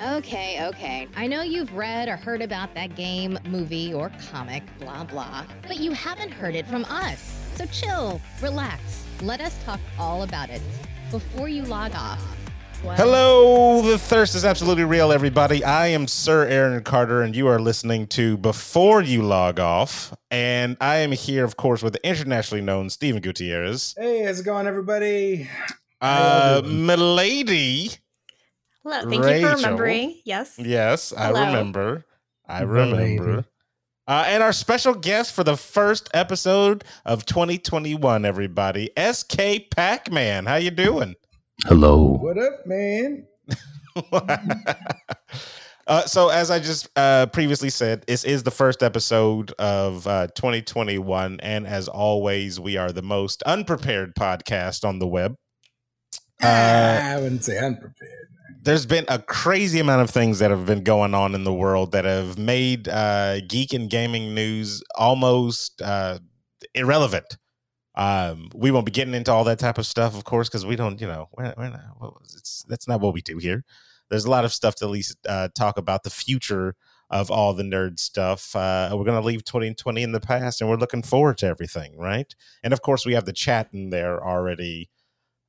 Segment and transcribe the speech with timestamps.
[0.00, 1.08] Okay, okay.
[1.16, 5.78] I know you've read or heard about that game, movie, or comic, blah, blah, but
[5.78, 7.50] you haven't heard it from us.
[7.56, 9.04] So chill, relax.
[9.22, 10.62] Let us talk all about it
[11.10, 12.22] before you log off.
[12.82, 12.96] What?
[12.96, 15.64] Hello, the thirst is absolutely real, everybody.
[15.64, 20.14] I am Sir Aaron Carter, and you are listening to Before You Log Off.
[20.30, 23.96] And I am here, of course, with the internationally known Stephen Gutierrez.
[23.98, 25.50] Hey, how's it going, everybody?
[26.00, 26.70] Uh, y'all?
[26.70, 27.90] Milady.
[28.90, 29.10] Hello.
[29.10, 30.18] Thank you for remembering.
[30.24, 30.54] Yes.
[30.58, 32.06] Yes, I remember.
[32.48, 33.44] I remember.
[34.06, 40.46] Uh, and our special guest for the first episode of 2021, everybody, SK Pac-Man.
[40.46, 41.16] How you doing?
[41.66, 42.16] Hello.
[42.16, 43.26] What up, man?
[45.86, 50.28] uh, so, as I just uh, previously said, this is the first episode of uh,
[50.28, 55.34] 2021, and as always, we are the most unprepared podcast on the web.
[56.42, 58.28] Uh, I wouldn't say unprepared.
[58.68, 61.92] There's been a crazy amount of things that have been going on in the world
[61.92, 66.18] that have made uh, geek and gaming news almost uh,
[66.74, 67.38] irrelevant.
[67.94, 70.76] Um, we won't be getting into all that type of stuff, of course, because we
[70.76, 71.80] don't, you know, we're, we're not,
[72.36, 73.64] it's that's not what we do here.
[74.10, 76.76] There's a lot of stuff to at least uh, talk about the future
[77.08, 78.54] of all the nerd stuff.
[78.54, 81.96] Uh, we're going to leave 2020 in the past, and we're looking forward to everything,
[81.96, 82.34] right?
[82.62, 84.90] And of course, we have the chat in there already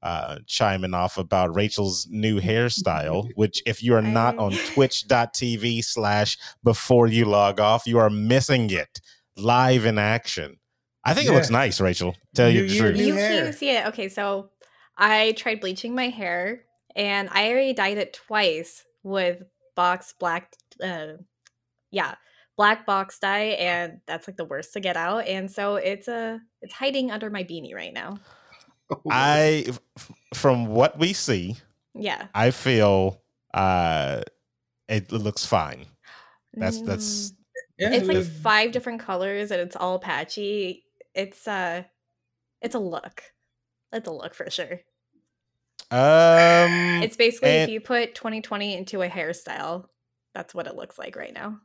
[0.01, 6.37] uh, chiming off about Rachel's new hairstyle, which if you are not on twitch.tv slash
[6.63, 9.01] before you log off, you are missing it
[9.37, 10.57] live in action.
[11.03, 12.15] I think it looks nice, Rachel.
[12.35, 12.97] Tell you New the truth.
[12.97, 13.87] you can't see it.
[13.87, 14.49] Okay, so
[14.97, 19.41] I tried bleaching my hair, and I already dyed it twice with
[19.75, 20.53] box black.
[20.83, 21.13] Uh,
[21.89, 22.15] yeah,
[22.57, 25.25] black box dye, and that's like the worst to get out.
[25.27, 28.17] And so it's a it's hiding under my beanie right now.
[29.11, 31.55] I, f- from what we see,
[31.93, 33.21] Yeah, I feel
[33.53, 34.21] uh,
[34.87, 35.85] it looks fine.
[36.53, 37.35] That's that's Mm,
[37.77, 40.83] Yeah, it's like five different colors, and it's all patchy.
[41.13, 41.83] It's uh,
[42.61, 43.23] it's a look.
[43.93, 44.81] It's a look for sure.
[45.91, 47.01] um.
[47.03, 49.85] It's basically and- if you put 2020 into a hairstyle,
[50.33, 51.59] that's what it looks like right now.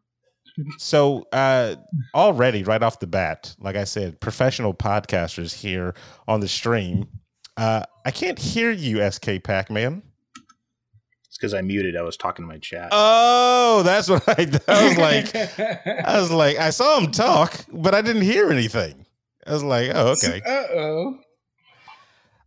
[0.79, 1.77] So uh
[2.15, 5.95] already right off the bat, like I said, professional podcasters here
[6.29, 7.09] on the stream.
[7.57, 10.03] Uh I can't hear you, SK Pac-Man.
[11.27, 11.97] It's because I muted.
[11.97, 12.91] I was talking to my chat.
[12.93, 15.35] Oh, that's what I, I was like.
[16.07, 19.05] I was like, I saw him talk, but I didn't hear anything.
[19.45, 20.41] I was like, oh, okay.
[20.47, 21.19] Uh oh.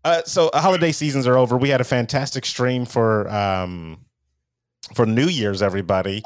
[0.05, 1.57] Uh, so holiday seasons are over.
[1.57, 4.05] We had a fantastic stream for um
[4.93, 6.23] for New Year's, everybody,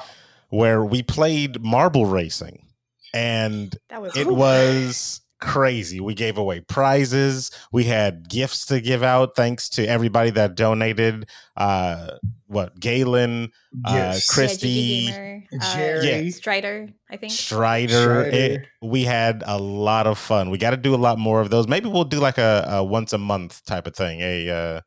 [0.52, 2.68] where we played marble racing,
[3.14, 4.36] and That was it cool.
[4.36, 6.00] was crazy.
[6.00, 7.50] We gave away prizes.
[7.72, 9.36] We had gifts to give out.
[9.36, 11.28] Thanks to everybody that donated.
[11.58, 12.12] Uh,
[12.46, 13.50] what Galen,
[13.86, 14.30] uh, Yes.
[14.30, 16.28] Chris- Yeah, GG Christy, Gamer, Jerry.
[16.28, 17.32] uh, Strider, I think.
[17.34, 18.02] Strider.
[18.02, 18.30] Strider.
[18.30, 20.52] It- we had a lot of fun.
[20.52, 21.68] We got to do a lot more of those.
[21.68, 24.82] Maybe we'll do like a, a once a month type of thing, a uh,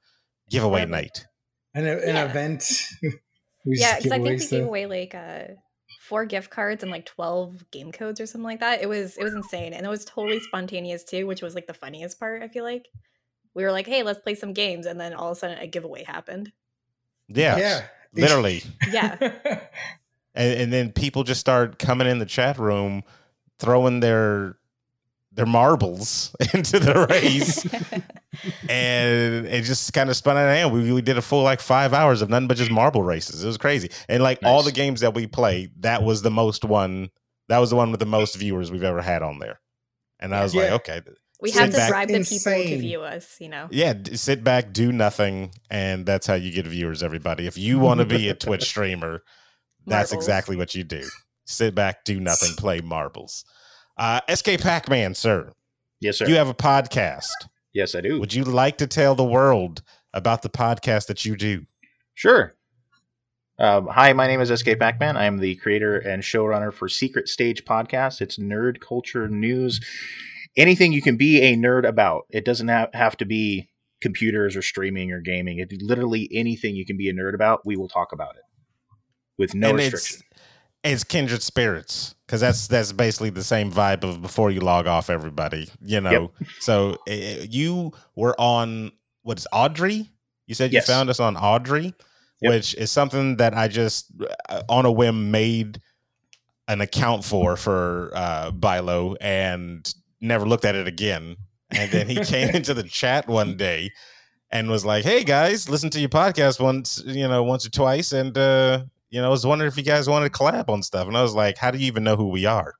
[0.50, 0.90] giveaway Whatever.
[0.92, 1.26] night.
[1.74, 2.24] An, an Yeah.
[2.26, 2.64] event.
[3.64, 5.54] We Yeah, because I away think we gave away like uh,
[6.00, 8.82] four gift cards and like twelve game codes or something like that.
[8.82, 11.74] It was it was insane, and it was totally spontaneous too, which was like the
[11.74, 12.42] funniest part.
[12.42, 12.88] I feel like
[13.54, 15.66] we were like, "Hey, let's play some games," and then all of a sudden a
[15.66, 16.52] giveaway happened.
[17.28, 17.82] Yeah, Yeah.
[18.12, 18.62] literally.
[18.92, 19.16] Yeah,
[20.34, 23.02] and, and then people just start coming in the chat room,
[23.58, 24.58] throwing their
[25.32, 27.64] their marbles into the race,
[28.68, 30.72] and it just kind of spun out of hand.
[30.72, 33.42] We, we did a full like five hours of nothing but just marble races.
[33.42, 36.64] It was crazy, and like all the games that we played, that was the most
[36.64, 37.10] one.
[37.48, 39.60] That was the one with the most viewers we've ever had on there.
[40.18, 41.02] And I was like, okay,
[41.42, 41.90] we Sit had to back.
[41.90, 43.36] bribe the people to view us.
[43.38, 47.02] You know, yeah, sit back, do nothing, and that's how you get viewers.
[47.02, 49.22] Everybody, if you want to be a Twitch streamer,
[49.86, 50.24] that's Marbles.
[50.24, 51.02] exactly what you do.
[51.46, 53.44] Sit back, do nothing, play marbles.
[53.98, 55.52] Uh, SK Pac Man, sir,
[56.00, 56.26] yes, sir.
[56.26, 57.28] you have a podcast.
[57.74, 58.18] Yes, I do.
[58.20, 59.82] Would you like to tell the world
[60.14, 61.66] about the podcast that you do?
[62.14, 62.54] Sure.
[63.58, 65.16] Um, hi, my name is SK Pacman.
[65.16, 68.20] I am the creator and showrunner for Secret Stage Podcast.
[68.20, 69.80] It's nerd culture news,
[70.56, 72.24] anything you can be a nerd about.
[72.30, 73.68] It doesn't have, have to be
[74.00, 75.58] computers or streaming or gaming.
[75.58, 77.60] It literally anything you can be a nerd about.
[77.64, 78.42] We will talk about it
[79.38, 80.22] with no and restriction.
[80.84, 84.86] It's it's kindred spirits because that's that's basically the same vibe of before you log
[84.86, 85.10] off.
[85.10, 86.30] Everybody, you know.
[86.60, 87.12] So uh,
[87.48, 88.92] you were on
[89.22, 90.10] what's Audrey?
[90.46, 90.86] You said Yes.
[90.86, 91.94] you found us on Audrey,
[92.42, 92.50] Yep.
[92.52, 94.12] which is something that I just
[94.48, 95.80] uh, on a whim made
[96.68, 101.36] an account for for uh, Bilo and never looked at it again.
[101.70, 103.90] And then he came into the chat one day
[104.50, 108.12] and was like, "Hey guys, listen to your podcast once, you know, once or twice,
[108.12, 108.84] and uh,
[109.14, 111.06] you know, I was wondering if you guys wanted to collab on stuff.
[111.06, 112.74] And I was like, how do you even know who we are?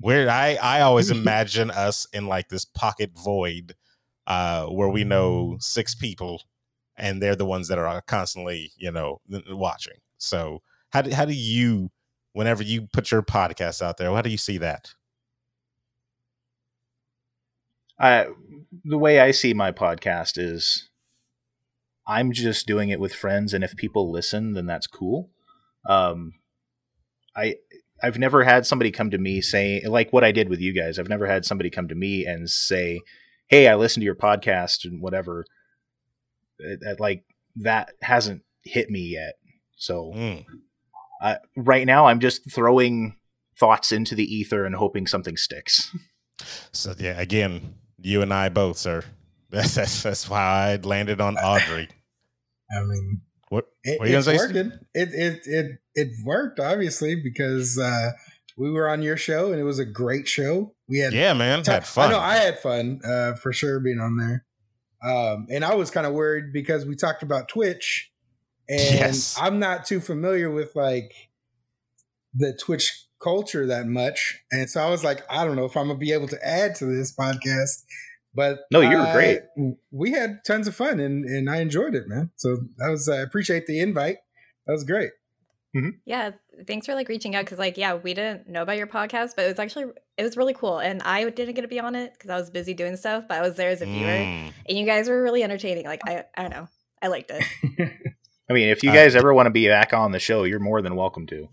[0.00, 3.74] Where I, I always imagine us in like this pocket void
[4.26, 6.40] uh, where we know six people
[6.96, 9.20] and they're the ones that are constantly, you know,
[9.50, 9.98] watching.
[10.16, 11.90] So how do, how do you,
[12.32, 14.94] whenever you put your podcast out there, how do you see that?
[17.98, 18.28] I,
[18.86, 20.88] the way I see my podcast is
[22.06, 25.30] I'm just doing it with friends, and if people listen, then that's cool.
[25.88, 26.32] Um,
[27.36, 27.56] I
[28.02, 30.98] I've never had somebody come to me saying like what I did with you guys.
[30.98, 33.00] I've never had somebody come to me and say,
[33.48, 35.44] "Hey, I listened to your podcast and whatever."
[36.58, 37.24] It, it, like
[37.56, 39.34] that hasn't hit me yet.
[39.76, 40.44] So Mm.
[41.22, 43.16] uh, right now, I'm just throwing
[43.58, 45.94] thoughts into the ether and hoping something sticks.
[46.72, 49.02] So yeah, again, you and I both, sir.
[49.50, 50.38] That's that's, that's why
[50.72, 51.88] I landed on Audrey.
[52.76, 53.20] I mean,
[53.54, 53.66] What?
[53.84, 54.72] it, What are you it's gonna say, working.
[54.94, 58.12] It it it it worked obviously because uh,
[58.56, 60.74] we were on your show and it was a great show.
[60.88, 62.08] We had Yeah, man, ti- had fun.
[62.08, 64.44] I know I had fun uh, for sure being on there.
[65.02, 68.10] Um, and I was kind of worried because we talked about Twitch,
[68.68, 69.36] and Yes.
[69.40, 71.12] I'm not too familiar with like
[72.32, 75.88] the Twitch culture that much, and so I was like, I don't know if I'm
[75.88, 77.84] gonna be able to add to this podcast.
[78.34, 79.40] But No, you were I- great.
[79.92, 82.30] We had tons of fun, and and I enjoyed it, man.
[82.36, 84.16] So that was I appreciate the invite.
[84.66, 85.10] That was great.
[86.06, 86.30] Yeah,
[86.68, 89.44] thanks for like reaching out because like yeah, we didn't know about your podcast, but
[89.44, 89.86] it was actually
[90.16, 92.48] it was really cool, and I didn't get to be on it because I was
[92.48, 94.52] busy doing stuff, but I was there as a viewer, Mm.
[94.68, 95.84] and you guys were really entertaining.
[95.84, 96.68] Like I I don't know,
[97.02, 97.42] I liked it.
[98.48, 100.60] I mean, if you Uh, guys ever want to be back on the show, you're
[100.60, 101.48] more than welcome to.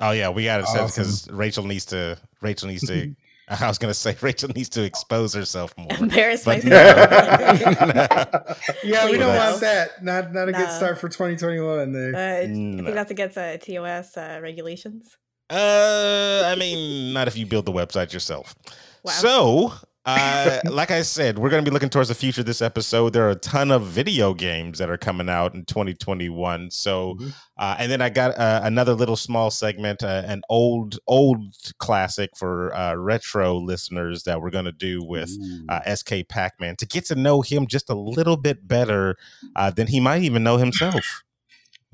[0.00, 0.86] Oh yeah, we got it Awesome.
[0.86, 2.18] because Rachel needs to.
[2.42, 3.14] Rachel needs to.
[3.50, 5.88] I was gonna say Rachel needs to expose herself more.
[5.98, 8.58] Embarrass But- myself.
[8.84, 10.02] yeah, we don't want that.
[10.04, 11.92] Not not a good start for 2021.
[11.92, 12.14] There.
[12.14, 12.84] uh, I No.
[12.84, 15.16] think that's against uh, TOS uh, regulations.
[15.50, 18.54] Uh, I mean, not if you build the website yourself.
[19.02, 19.12] Wow.
[19.12, 19.72] So,
[20.06, 23.12] uh, like I said, we're going to be looking towards the future this episode.
[23.12, 26.70] There are a ton of video games that are coming out in 2021.
[26.70, 27.34] So, Mhm.
[27.58, 32.30] uh, and then I got uh, another little small segment, uh, an old, old classic
[32.36, 35.30] for uh, retro listeners that we're going to do with
[35.68, 39.16] uh, SK Pac Man to get to know him just a little bit better
[39.54, 41.22] uh, than he might even know himself.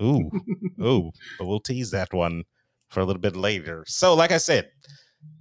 [0.01, 0.31] Ooh,
[0.81, 2.45] ooh, but we'll tease that one
[2.89, 3.83] for a little bit later.
[3.89, 4.71] So, like I said,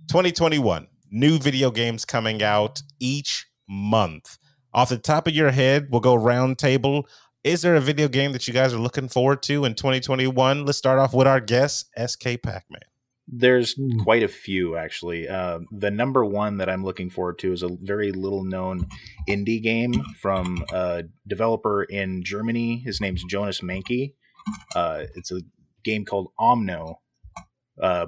[0.07, 4.37] 2021, new video games coming out each month.
[4.73, 7.07] Off the top of your head, we'll go round table.
[7.45, 10.65] Is there a video game that you guys are looking forward to in 2021?
[10.65, 12.81] Let's start off with our guest, SK Pac Man.
[13.27, 13.99] There's Hmm.
[14.03, 15.27] quite a few actually.
[15.27, 18.87] Uh, the number one that I'm looking forward to is a very little known
[19.29, 22.79] indie game from a developer in Germany.
[22.79, 24.13] His name's Jonas Manke.
[24.75, 25.41] Uh, it's a
[25.83, 26.97] game called Omno,
[27.81, 28.07] uh,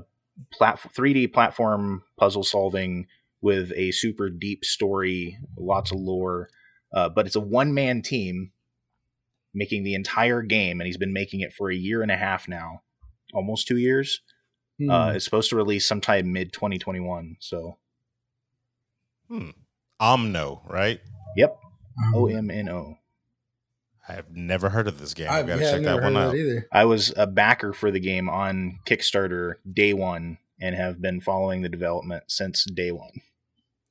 [0.53, 3.07] plat- 3D platform puzzle solving
[3.41, 6.49] with a super deep story, lots of lore.
[6.93, 8.51] Uh, but it's a one man team
[9.53, 12.47] making the entire game, and he's been making it for a year and a half
[12.47, 12.81] now,
[13.33, 14.21] almost two years.
[14.79, 14.89] Hmm.
[14.89, 17.37] Uh, it's supposed to release sometime mid 2021.
[17.39, 17.77] So,
[19.27, 19.49] Hmm.
[20.01, 21.01] Omno, right?
[21.35, 21.57] yep,
[22.13, 22.97] O M N O.
[24.09, 25.29] I have never heard of this game.
[25.29, 26.31] I, I've got to yeah, I've check never that one heard of out.
[26.31, 26.67] that either.
[26.71, 31.61] I was a backer for the game on Kickstarter day one and have been following
[31.61, 33.21] the development since day one.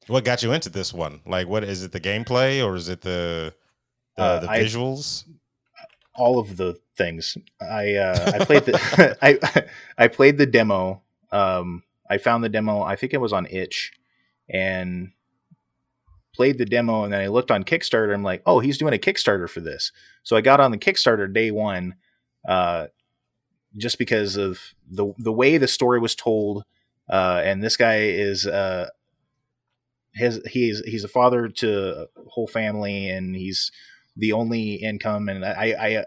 [0.06, 1.20] What got you into this one?
[1.26, 1.92] Like, what is it?
[1.92, 3.54] The gameplay or is it the
[4.16, 5.24] the, Uh, the I- visuals?
[6.18, 9.66] All of the things I uh, I played the I
[10.04, 11.02] I played the demo.
[11.30, 12.80] Um, I found the demo.
[12.80, 13.92] I think it was on Itch,
[14.48, 15.12] and
[16.36, 17.02] played the demo.
[17.02, 18.12] And then I looked on Kickstarter.
[18.12, 19.90] I'm like, oh, he's doing a Kickstarter for this.
[20.22, 21.94] So I got on the Kickstarter day one,
[22.46, 22.86] uh,
[23.76, 26.64] just because of the the way the story was told.
[27.10, 28.88] Uh, and this guy is uh,
[30.14, 33.72] his he's he's a father to a whole family, and he's
[34.16, 35.28] the only income.
[35.28, 36.04] And I I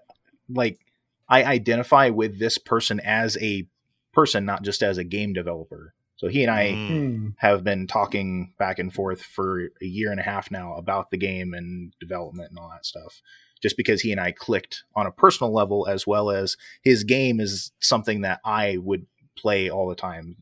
[0.49, 0.79] like
[1.27, 3.67] I identify with this person as a
[4.13, 5.93] person, not just as a game developer.
[6.19, 7.33] So he and I Mm.
[7.37, 11.17] Have been talking back and forth for a year and a half now about the
[11.17, 13.21] game and development and all that stuff.
[13.61, 17.39] Just because he and I clicked on a personal level, as well as his game
[17.39, 19.05] is something that I would
[19.37, 20.35] play all the time.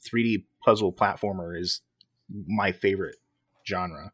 [0.00, 1.82] 3D puzzle platformer is
[2.46, 3.16] my favorite
[3.66, 4.12] genre.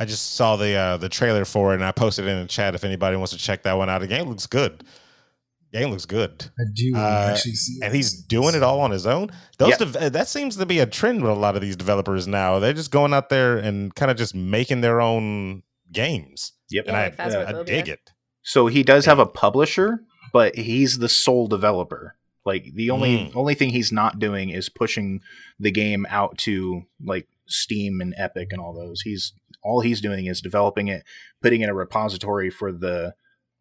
[0.00, 2.48] I just saw the uh, the trailer for it and I posted it in the
[2.48, 4.00] chat if anybody wants to check that one out.
[4.00, 4.82] The game looks good.
[5.72, 6.46] Game looks good.
[6.58, 7.78] I do Uh, actually see.
[7.82, 9.30] And he's doing it all on his own.
[9.58, 9.76] Those Yeah.
[9.78, 12.58] dev- uh, that seems to be a trend with a lot of these developers now.
[12.58, 15.62] They're just going out there and kind of just making their own
[15.92, 16.52] games.
[16.70, 16.84] Yep.
[16.88, 18.10] And Yeah, I, like I dig it.
[18.42, 20.00] So he does have a publisher,
[20.32, 22.16] but he's the sole developer.
[22.44, 23.36] Like the only Mm.
[23.36, 25.20] only thing he's not doing is pushing
[25.58, 29.02] the game out to like Steam and Epic and all those.
[29.02, 31.04] He's all he's doing is developing it,
[31.42, 33.14] putting in a repository for the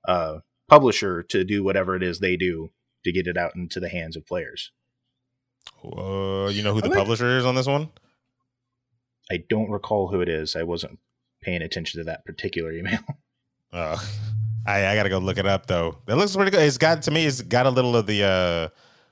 [0.08, 0.40] uh,
[0.70, 2.72] publisher to do whatever it is they do
[3.04, 4.72] to get it out into the hands of players.
[5.84, 7.90] Uh, you know who I the like- publisher is on this one?
[9.32, 10.56] I don't recall who it is.
[10.56, 10.98] I wasn't
[11.42, 13.00] paying attention to that particular email.
[13.72, 14.04] Oh,
[14.66, 15.98] I, I gotta go look it up though.
[16.08, 16.62] That looks pretty good.
[16.64, 17.26] It's got to me.
[17.26, 18.68] It's got a little of the uh,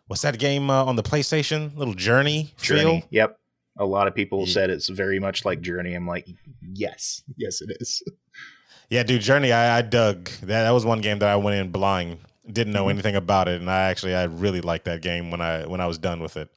[0.07, 1.75] what's that game uh, on the PlayStation?
[1.77, 2.81] Little Journey, Journey.
[2.81, 3.01] feel.
[3.11, 3.39] Yep.
[3.79, 4.53] A lot of people Yeah.
[4.53, 5.93] said it's very much like Journey.
[5.93, 6.27] I'm like,
[6.73, 8.01] yes, yes, it is.
[8.89, 9.51] Yeah, dude, Journey.
[9.51, 10.63] I, I dug that.
[10.63, 12.91] That was one game that I went in blind, didn't know Mhm.
[12.91, 15.87] anything about it, and I actually I really liked that game when I when I
[15.87, 16.49] was done with it.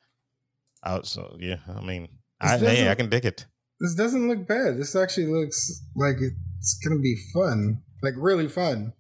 [0.83, 2.09] I was, so yeah, I mean,
[2.41, 3.47] I, hey, I can dig it.
[3.81, 4.79] This doesn't look bad.
[4.79, 6.17] This actually looks like
[6.59, 8.93] it's gonna be fun, like really fun.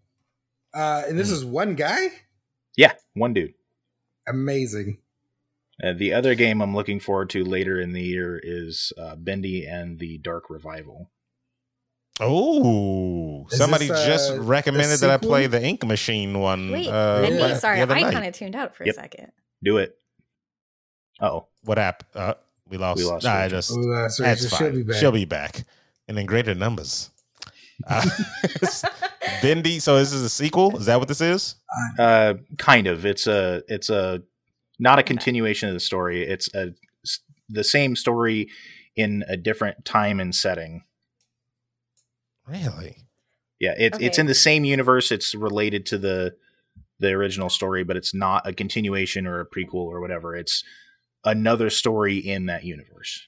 [0.75, 1.34] Uh, and this Hmm.
[1.34, 2.08] is one guy.
[2.76, 3.54] Yeah, one dude.
[4.28, 4.99] Amazing.
[5.82, 9.64] Uh, the other game I'm looking forward to later in the year is uh, Bendy
[9.66, 11.10] and the Dark Revival.
[12.20, 16.70] Oh, somebody this, uh, just recommended that I play the Ink Machine one.
[16.70, 17.54] Wait, uh, Bendy, yeah.
[17.58, 18.94] sorry, the I kind of tuned out for Yep.
[18.94, 19.32] a second.
[19.62, 19.96] Do it.
[21.20, 22.04] Oh, What app?
[22.14, 22.34] Uh,
[22.68, 22.98] we lost.
[22.98, 24.74] We lost Nah, I just Oh, uh, so that's she'll fine.
[24.74, 24.96] be back.
[24.96, 25.64] She'll be back,
[26.08, 27.10] and in greater numbers.
[27.86, 28.08] Uh,
[29.42, 29.78] Bendy.
[29.80, 30.76] So this is a sequel.
[30.76, 31.56] Is that what this is?
[31.98, 33.04] uh, kind of.
[33.06, 34.22] It's a it's a
[34.78, 36.22] not a continuation of the story.
[36.26, 36.72] It's a
[37.04, 38.48] s- the same story
[38.96, 40.84] in a different time and setting.
[42.50, 42.97] Really?
[43.59, 45.12] Yeah, it's it's in the same universe.
[45.12, 46.35] It's related to the
[46.99, 50.35] the original story, but it's not a continuation or a prequel or whatever.
[50.37, 50.64] It's
[51.25, 53.26] another story in that universe.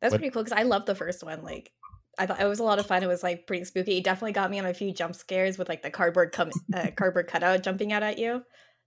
[0.00, 1.42] That's What- pretty cool because I love the first one.
[1.42, 1.72] Like,
[2.18, 3.02] I thought it was a lot of fun.
[3.02, 3.98] It was like pretty spooky.
[3.98, 6.88] It definitely got me on a few jump scares with like the cardboard com- uh,
[6.96, 8.42] cardboard cutout jumping out at you.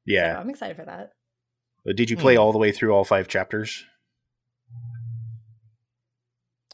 [0.05, 0.33] Yeah.
[0.35, 1.11] so I'm excited for that.
[1.85, 2.41] But did you play Hmm.
[2.41, 3.85] all the way through all five chapters?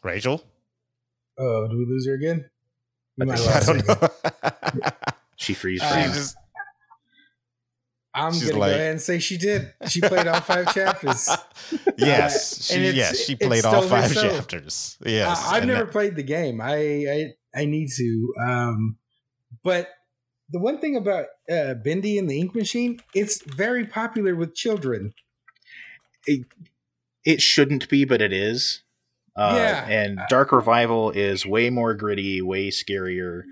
[0.03, 0.43] Rachel?
[1.39, 2.49] Oh, do we lose her again?
[3.17, 4.91] We I think- I don't know.
[5.37, 6.13] She freeze Uh, framed.
[6.13, 6.35] just-
[8.13, 9.71] I'm She's gonna like- go ahead and say she did.
[9.87, 11.29] She played all five chapters.
[11.97, 14.21] yes, Uh, she it's- yes she played all five so.
[14.21, 14.97] chapters.
[15.05, 16.59] Yes, Uh, I've never that- played the game.
[16.59, 18.33] I, I I need to.
[18.41, 18.97] Um,
[19.63, 19.89] but
[20.49, 25.13] the one thing about uh, Bendy and the Ink Machine, it's very popular with children.
[26.25, 26.45] It,
[27.23, 28.81] it shouldn't be, but it is.
[29.39, 29.85] Uh, Yeah.
[29.87, 33.43] And Dark Revival is way more gritty, way scarier.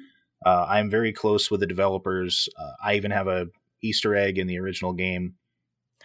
[0.45, 2.49] Uh, I'm very close with the developers.
[2.59, 3.47] Uh, I even have a
[3.81, 5.35] Easter egg in the original game.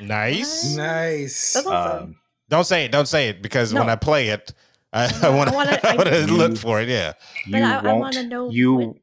[0.01, 0.75] nice.
[0.77, 1.53] Nice.
[1.55, 2.03] That's awesome.
[2.05, 2.17] Um,
[2.49, 2.93] Don't say it.
[2.93, 4.53] Don't say it because when I play it,
[4.93, 6.89] I, No, I want I wanna- to I- look for it.
[6.89, 7.13] Yeah,
[7.47, 8.01] you But I- I won't.
[8.01, 8.97] wanna know you what-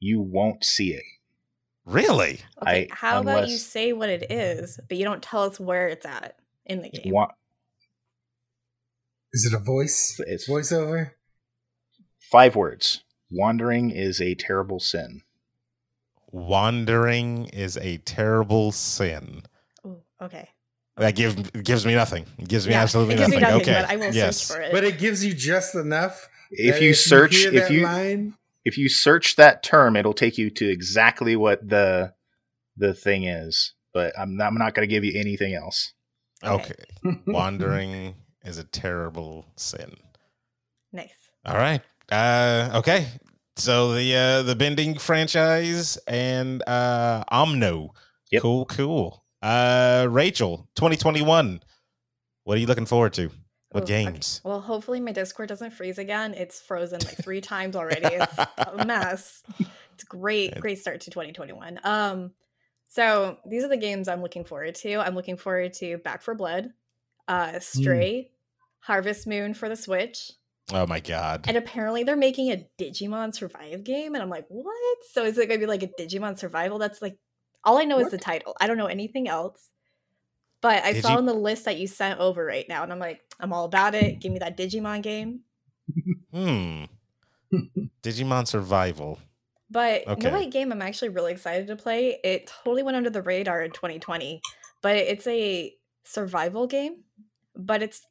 [0.00, 1.04] you won't see it.
[1.84, 2.40] really.
[2.62, 5.86] Okay, I- how about you say what it is, but you don't tell us where
[5.88, 7.12] it's at in the game?
[7.12, 7.30] Wa-
[9.32, 10.20] Is it a voice?
[10.26, 11.12] It's Voiceover?
[12.30, 13.02] five words.
[13.30, 15.22] Wandering is a terrible sin.
[16.30, 19.42] Wandering is a terrible sin.
[19.86, 20.48] Ooh, okay.
[20.96, 22.26] That gives gives me nothing.
[22.38, 23.58] It gives me Yeah, absolutely it gives me nothing.
[23.58, 23.82] nothing, Okay.
[23.82, 24.38] but I will yes.
[24.42, 24.72] search for it.
[24.72, 26.28] But it gives you just enough.
[26.50, 28.34] If that you search, hear if you line,
[28.64, 32.12] if you search that term, it'll take you to exactly what the
[32.76, 33.74] the thing is.
[33.94, 35.92] But I'm not, I'm not going to give you anything else.
[36.44, 36.74] Okay.
[37.26, 39.96] Wandering is a terrible sin.
[40.92, 41.14] nice.
[41.44, 41.80] All right.
[42.10, 43.06] Uh, okay.
[43.56, 47.90] So the uh, the Bendy franchise and uh, Omno.
[48.30, 48.42] Yep.
[48.42, 49.24] Cool, cool.
[49.42, 51.60] Uh, Rachel, 2021.
[52.44, 53.30] What are you looking forward to?
[53.70, 54.04] What Ooh, okay.
[54.04, 54.40] games?
[54.44, 56.34] Well, hopefully my Discord doesn't freeze again.
[56.34, 58.06] It's frozen like three times already.
[58.14, 59.42] It's a mess.
[59.94, 61.80] It's great, great start to 2021.
[61.84, 62.32] Um,
[62.88, 64.96] so these are the games I'm looking forward to.
[64.96, 66.70] I'm looking forward to Back 4 Blood,
[67.28, 68.30] uh, Stray,
[68.80, 70.32] Harvest Moon for the Switch,
[70.72, 71.44] Oh my god.
[71.48, 74.98] and apparently they're making a Digimon Survive game, and I'm like, what?
[75.12, 76.78] So is it gonna be like a Digimon Survival?
[76.78, 77.18] That's like
[77.64, 78.56] all I know is the title.
[78.60, 79.70] I don't know anything else.
[80.60, 83.00] But I Digi- saw on the list that you sent over right now, and I'm
[83.00, 84.20] like, I'm all about it.
[84.20, 85.40] Give me that Digimon game.
[86.32, 86.84] Hmm.
[88.02, 89.18] Digimon Survival.
[89.70, 90.30] But you Okay.
[90.30, 92.18] know what game I'm actually really excited to play?
[92.22, 94.40] It totally went under the radar in 2020,
[94.82, 95.74] but it's a
[96.04, 97.04] survival game.
[97.56, 98.06] But it's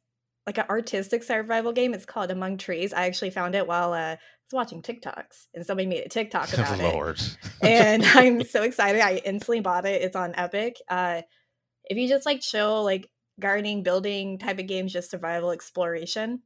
[0.46, 1.94] like an artistic survival game.
[1.94, 2.92] It's called Among Trees.
[2.92, 4.18] I actually found it while uh, I
[4.50, 6.82] was watching TikToks, and somebody made a TikTok about it.
[6.82, 7.20] Lord.
[7.62, 9.00] and I'm so excited.
[9.00, 10.02] I instantly bought it.
[10.02, 10.76] It's on Epic.
[10.88, 11.22] Uh,
[11.84, 13.08] if you just like chill, like
[13.40, 16.42] gardening, building type of games, just survival exploration,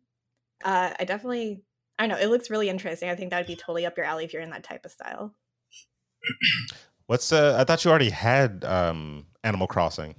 [0.64, 1.62] uh, I definitely,
[1.98, 3.10] I don't know, it looks really interesting.
[3.10, 4.90] I think that would be totally up your alley if you're in that type of
[4.92, 5.34] style.
[7.06, 7.56] What's uh?
[7.58, 10.16] I thought you already had um Animal Crossing.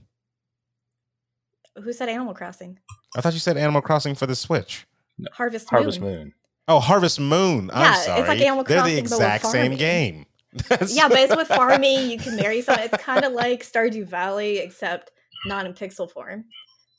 [1.84, 2.80] Who said Animal Crossing?
[3.16, 4.86] I thought you said Animal Crossing for the Switch.
[5.34, 5.78] Harvest Moon.
[5.82, 6.34] Harvest Moon.
[6.68, 7.70] Oh, Harvest Moon.
[7.74, 8.28] I'm Yeah, it's sorry.
[8.28, 9.78] like Animal They're the Crossing, but with exact same farming.
[9.78, 10.26] game.
[10.88, 12.10] Yeah, but it's with farming.
[12.10, 12.86] You can marry someone.
[12.92, 15.12] It's kind of like Stardew Valley, except
[15.46, 16.46] not in pixel form.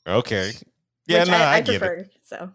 [0.07, 0.51] okay.
[1.07, 1.79] Yeah, no, I, I, I get it.
[1.79, 2.05] prefer.
[2.23, 2.51] So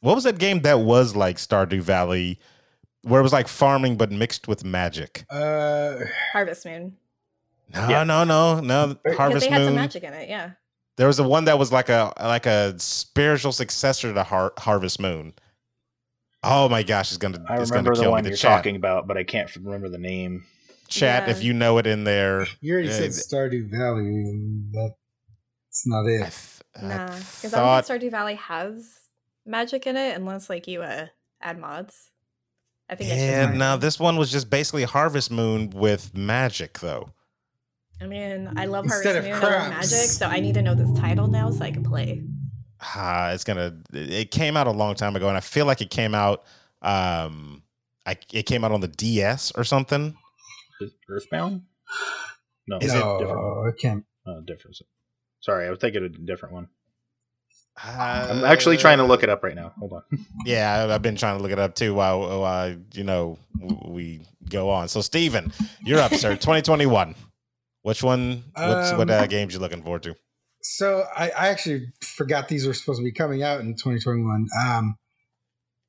[0.00, 2.38] What was that game that was like Stardew Valley,
[3.02, 5.24] where it was like farming but mixed with magic?
[5.30, 5.96] Uh,
[6.32, 6.96] Harvest Moon.
[7.74, 8.04] No, Yeah.
[8.04, 8.94] no, no, no.
[9.02, 9.74] Because Harvest they had some Moon.
[9.76, 10.28] magic in it.
[10.28, 10.50] Yeah.
[10.96, 14.98] There was the one that was like a like a spiritual successor to Har- Harvest
[15.00, 15.34] Moon.
[16.42, 18.22] Oh my gosh, it's gonna I it's gonna remember the kill one me.
[18.24, 20.44] The you're chat, talking about, but I can't remember the name.
[20.88, 21.26] chat.
[21.28, 21.34] Yeah.
[21.34, 25.86] If you know it in there, you already Yeah, said th- Stardew Valley, and that's
[25.86, 26.18] not I, it.
[26.20, 27.06] th- Nah.
[27.06, 28.98] Because I thought don't think Stardew Valley has
[29.46, 31.06] magic in it unless like you uh
[31.42, 32.10] add mods.
[32.88, 33.42] I think it's just yeah.
[33.42, 33.58] farming.
[33.58, 37.10] No, this one was just basically Harvest Moon with magic, though.
[38.00, 39.52] I mean, I love Instead Harvest of Moon.
[39.52, 42.22] I love magic, so I need to know this title now so I can play.
[42.80, 43.78] Ah, it's gonna.
[43.92, 46.44] It came out a long time ago, and I feel like it came out.
[46.82, 47.62] Um,
[48.04, 50.14] I it came out on the DS or something.
[50.80, 51.62] Is Earthbound?
[52.68, 53.64] No, Is it's it different one.
[53.64, 54.04] no, I can't.
[54.26, 54.76] Uh, different.
[55.40, 56.68] Sorry, I was thinking a different one.
[57.82, 59.72] Uh, I'm actually trying to look it up right now.
[59.78, 60.02] Hold on.
[60.46, 63.38] Yeah, I- I've been trying to look it up too while, while you know
[63.86, 64.88] we go on.
[64.88, 65.52] So, Steven,
[65.84, 66.30] you're up, sir.
[66.36, 67.14] 2021.
[67.86, 68.42] Which one?
[68.56, 70.16] What's, what uh, Um, games you looking forward to?
[70.60, 74.48] So I, I actually forgot these were supposed to be coming out in 2021.
[74.60, 74.96] Um,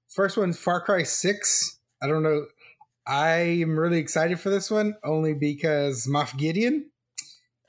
[0.08, 1.80] first one, Far Cry 6.
[2.00, 2.46] I don't know.
[3.08, 6.92] I am really excited for this one only because Moff Gideon.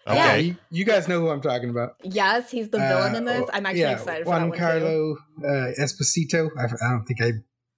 [0.07, 0.17] Okay.
[0.17, 0.37] Yeah.
[0.37, 1.95] You, you guys know who I'm talking about.
[2.03, 3.49] Yes, he's the villain in this.
[3.49, 4.63] Uh, I'm actually yeah, excited for Juan that one too.
[4.63, 6.51] Carlo uh, Esposito.
[6.55, 7.31] I, I don't think I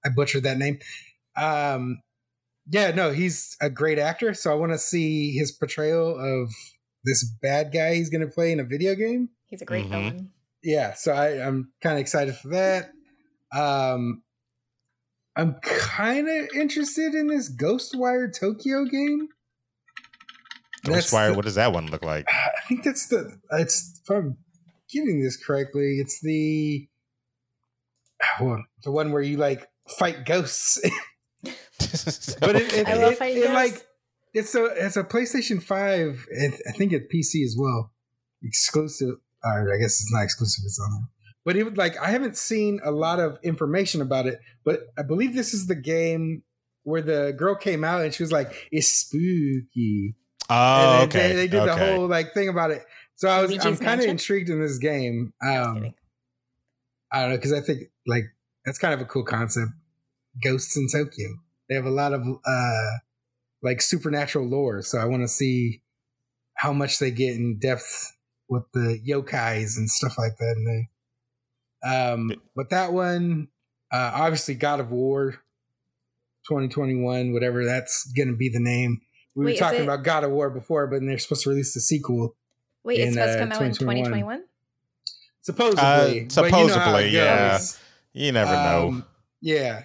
[0.05, 0.81] I butchered that name.
[1.37, 2.01] Um,
[2.71, 4.33] yeah, no, he's a great actor.
[4.35, 6.51] So I want to see his portrayal of
[7.05, 9.29] this bad guy he's going to play in a video game.
[9.47, 9.91] He's a great Mhm.
[9.91, 10.31] villain.
[10.63, 12.91] Yeah, so I, I'm kind of excited for that.
[13.53, 14.23] Um,
[15.37, 19.29] I'm kind of interested in this Ghostwire Tokyo game.
[20.85, 22.27] That's Ghostwire, the- what does that one look like?
[22.31, 23.39] I think that's the.
[23.53, 24.37] It's if I'm
[24.93, 26.87] getting this correctly, it's the.
[28.41, 29.67] Well, the one where you like
[29.99, 30.79] fight ghosts,
[32.41, 33.87] but it, it, I love it- it, like
[34.33, 36.27] it's a it's a PlayStation Five.
[36.31, 37.93] It, I think it's PC as well,
[38.43, 39.17] exclusive.
[39.43, 40.63] Or I guess it's not exclusive.
[40.67, 41.09] It's on there.
[41.45, 44.39] But it would like I haven't seen a lot of information about it.
[44.65, 46.43] But I believe this is the game
[46.83, 50.15] where the girl came out and she was like, "It's spooky."
[50.51, 51.29] oh, and okay.
[51.29, 52.85] they, they did the whole like thing about it.
[53.17, 55.33] So I was I'm kind of intrigued in this game.
[55.43, 55.95] Um.
[57.13, 58.25] I don't know because I think like
[58.65, 59.73] that's kind of a cool concept.
[60.43, 61.29] Ghosts in Tokyo.
[61.71, 62.91] They have a lot of uh
[63.63, 65.83] like supernatural lore, so I want to see
[66.55, 68.15] how much they get in depth
[68.49, 70.55] with the yokais and stuff like that.
[70.57, 73.49] And they, um, but that one,
[73.93, 75.33] uh, obviously, God of War,
[76.49, 79.01] 2021, whatever that's going to be the name.
[79.35, 81.73] We Wait, were talking it- about God of War before, but they're supposed to release
[81.73, 82.35] the sequel
[82.83, 84.05] Wait, it's in, supposed to uh, come out in 2021.
[84.05, 84.45] 2021?
[85.43, 85.81] supposedly.
[85.81, 87.53] Uh, but you know supposedly, yeah.
[87.53, 87.79] goes.
[88.13, 88.89] You never know.
[88.89, 89.05] Um,
[89.41, 89.85] Yeah.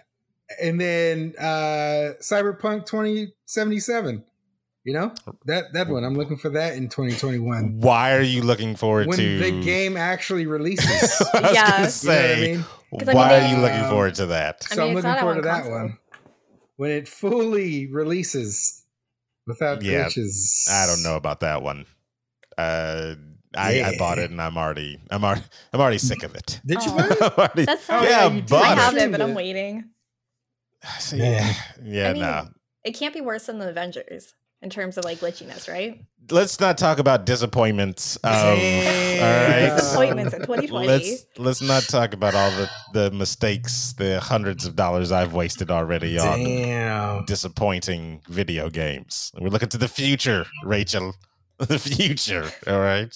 [0.62, 4.24] And then uh Cyberpunk 2077.
[4.84, 5.14] You know?
[5.46, 6.04] That that one.
[6.04, 7.80] I'm looking for that in 2021.
[7.80, 11.22] Why are you looking forward When to the game actually releases.
[11.34, 11.70] I was Yeah.
[11.70, 12.66] gonna You know what I say, mean?
[13.00, 14.68] 'Cause, I why mean, are you looking forward to that?
[14.72, 15.72] I So I'm it's looking forward to that console.
[15.74, 15.98] one.
[16.78, 18.84] When it fully releases
[19.48, 20.70] without Yeah, glitches.
[20.70, 21.88] I don't know about that one.
[22.58, 23.16] Uh,
[23.58, 25.42] I, I bought it and I'm already I'm already
[25.74, 26.60] I'm already sick of it.
[26.66, 26.98] Did you Oh.
[26.98, 27.22] buy it?
[27.22, 28.50] I'm already- That's Oh, yeah, you did.
[28.50, 28.78] bought I it.
[28.78, 29.90] have it, Streamed but I'm waiting.
[31.00, 31.54] See, Yeah.
[31.84, 32.48] yeah, I mean, no.
[32.84, 36.00] It can't be worse than the Avengers in terms of like glitchiness, right?
[36.30, 38.16] Let's not talk about disappointments.
[38.18, 39.70] Of, all Damn.
[39.70, 39.76] right.
[39.76, 40.88] Disappointments in 2020.
[40.88, 45.70] Let's let's not talk about all the the mistakes, the hundreds of dollars I've wasted
[45.72, 49.32] already on disappointing video games.
[49.40, 51.14] We're looking to the future, Rachel.
[51.58, 52.52] the future.
[52.68, 53.14] All right.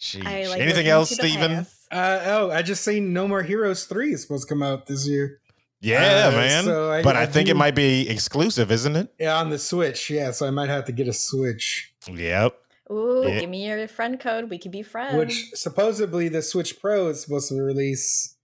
[0.00, 0.24] Sheesh.
[0.24, 1.66] I like Anything else, to the Steven?
[1.90, 5.06] Uh, oh, I just seen No More Heroes 3 is supposed to come out this
[5.06, 5.39] year.
[5.82, 6.64] Yeah, Uh, man.
[6.64, 9.08] so I- but I, I think do- it might be exclusive, isn't it?
[9.18, 10.10] Yeah, on the Switch.
[10.10, 11.94] Yeah, so I might have to get a Switch.
[12.06, 12.54] Yep.
[12.92, 13.40] Ooh, Yeah.
[13.40, 14.50] give me your friend code.
[14.50, 15.16] We could be friends.
[15.16, 18.36] Which supposedly the Switch Pro is supposed to release,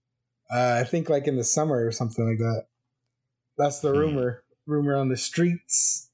[0.51, 2.65] uh, I think like in the summer or something like that.
[3.57, 3.97] That's the Hmm.
[3.99, 4.43] rumor.
[4.65, 6.09] Rumor on the streets.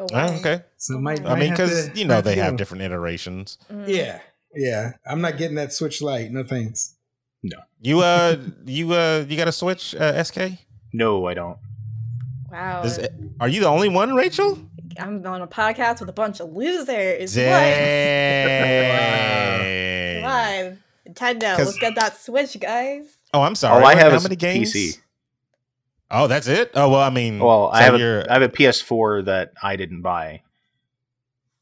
[0.00, 0.06] Oh,
[0.38, 0.62] okay.
[0.76, 1.30] So might, my.
[1.30, 3.58] I might mean, because you know they have different iterations.
[3.70, 3.88] Mm.
[3.88, 4.20] Yeah,
[4.54, 4.92] yeah.
[5.04, 6.30] I'm not getting that Switch Lite.
[6.30, 6.94] No thanks.
[7.80, 10.38] You uh, you uh, you got a Switch, uh, SK?
[10.92, 11.58] No, I don't.
[12.50, 12.82] Wow.
[12.82, 12.98] Is
[13.40, 14.58] are you the only one, Rachel?
[14.98, 17.36] I'm on a podcast with a bunch of losers.
[17.36, 17.42] What?
[18.88, 20.22] Dang.
[20.22, 23.04] Come on, Nintendo, 'Cause- let's get that Switch, guys.
[23.32, 23.74] Oh, I'm sorry.
[23.76, 24.72] All I What- have how is many games?
[24.72, 24.98] PC.
[26.10, 26.70] Oh, that's it.
[26.74, 30.40] Oh well, I mean, Well, I have a, have a PS4 that I didn't buy,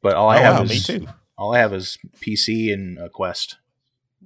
[0.02, 1.08] but all I oh, have wow, is me too.
[1.36, 3.56] all I have is PC and a Quest.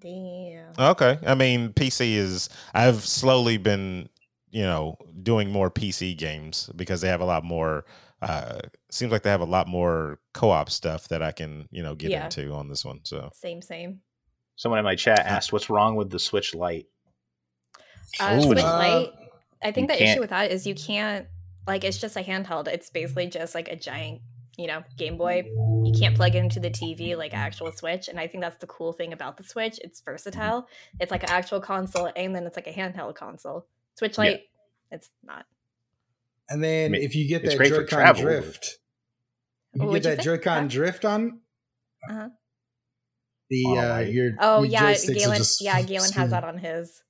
[0.00, 0.72] Damn.
[0.78, 2.48] Okay, I mean, PC is.
[2.74, 4.08] I've slowly been,
[4.50, 7.84] you know, doing more PC games because they have a lot more.
[8.22, 8.58] Uh,
[8.90, 12.10] seems like they have a lot more co-op stuff that I can, you know, get
[12.10, 12.24] Yeah.
[12.24, 13.00] into on this one.
[13.04, 14.00] So Same, same.
[14.56, 16.86] Someone in my chat asked, "What's wrong with the Switch Lite?"
[18.18, 19.12] Uh, Switch Uh, Lite.
[19.62, 21.26] I think you the issue with that is you can't
[21.66, 22.68] like it's just a handheld.
[22.68, 24.20] It's basically just like a giant,
[24.60, 25.44] you know, Game Boy.
[25.84, 28.66] You can't plug it into the TV like actual Switch, and I think that's the
[28.66, 29.78] cool thing about the Switch.
[29.82, 30.68] It's versatile.
[31.00, 33.66] It's like an actual console, and then it's like a handheld console.
[33.94, 34.24] Switch Yeah.
[34.24, 34.40] Lite,
[34.90, 35.46] it's not.
[36.50, 38.78] And then I mean, if you get that great Joy-Con travel, drift,
[39.74, 40.24] you What'd get you that say?
[40.24, 40.68] Joy-Con Huh?
[40.68, 41.40] drift on,
[42.08, 42.28] Uh-huh.
[43.48, 45.36] the Oh, uh, your Oh your yeah, joysticks will Galen.
[45.38, 47.02] just Yeah, Galen has that on his,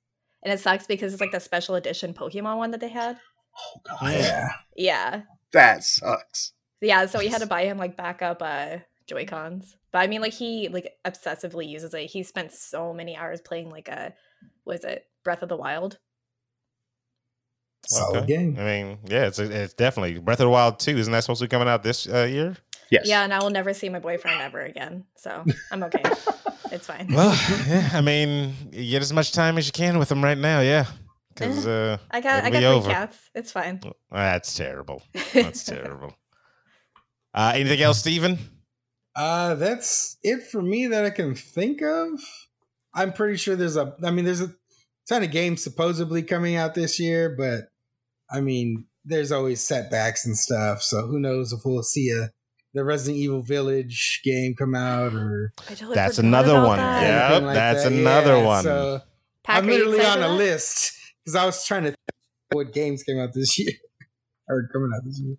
[0.43, 3.17] and it sucks because it's like the special edition Pokemon one that they had.
[3.57, 6.53] Oh god, Yeah, Yeah, that sucks.
[6.81, 7.05] Yeah.
[7.05, 9.75] So we had to buy him like backup uh Joy Cons.
[9.91, 12.09] But I mean, like he like obsessively uses it.
[12.09, 14.13] He spent so many hours playing like a,
[14.65, 15.97] was it Breath of the Wild?
[17.87, 18.27] solid okay.
[18.27, 18.57] game.
[18.59, 20.97] I mean, yeah, it's it's definitely Breath of the Wild two.
[20.97, 22.55] Isn't that supposed to be coming out this uh, year?
[22.89, 23.07] Yes.
[23.07, 25.05] Yeah, and I will never see my boyfriend ever again.
[25.15, 26.03] So I'm okay.
[26.71, 27.07] it's fine.
[27.09, 30.37] Well, yeah, I mean, you get as much time as you can with them right
[30.37, 30.59] now.
[30.59, 30.85] Yeah,
[31.29, 32.89] because uh, I got I got be three over.
[32.89, 33.17] cats.
[33.33, 33.81] It's fine.
[34.11, 35.03] that's terrible.
[35.33, 36.15] That's terrible.
[37.33, 38.37] Uh, anything else, Steven?
[39.15, 42.09] Uh, that's it for me that I can think of.
[42.93, 43.95] I'm pretty sure there's a.
[44.03, 44.53] I mean, there's a
[45.09, 47.65] ton of games supposedly coming out this year, but
[48.29, 50.81] I mean, there's always setbacks and stuff.
[50.81, 52.29] So who knows if we'll see a
[52.73, 56.77] the Resident Evil Village game come out or I totally That's another one.
[56.77, 57.01] that.
[57.03, 57.31] Yeah.
[57.33, 57.91] Yep, like that's that.
[57.91, 58.63] another Yeah, one.
[58.63, 59.01] So
[59.43, 60.31] Pack, I'm literally on a that?
[60.35, 60.93] list
[61.25, 61.97] because I was trying to think
[62.53, 63.73] what games came out this year
[64.47, 65.35] or coming out this year.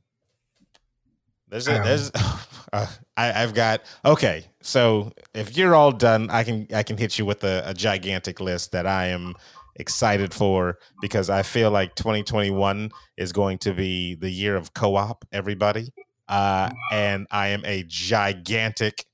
[1.53, 2.11] There's a, Um, there's
[2.73, 2.87] uh,
[3.17, 4.47] I, I've got okay.
[4.63, 8.41] So if you're all done, I can I can hit you with a, a gigantic
[8.41, 9.35] list that I am
[9.77, 15.25] excited for because I feel like 2021 is going to be the year of co-op.
[15.31, 15.93] Everybody,
[16.29, 19.05] uh, and I am a gigantic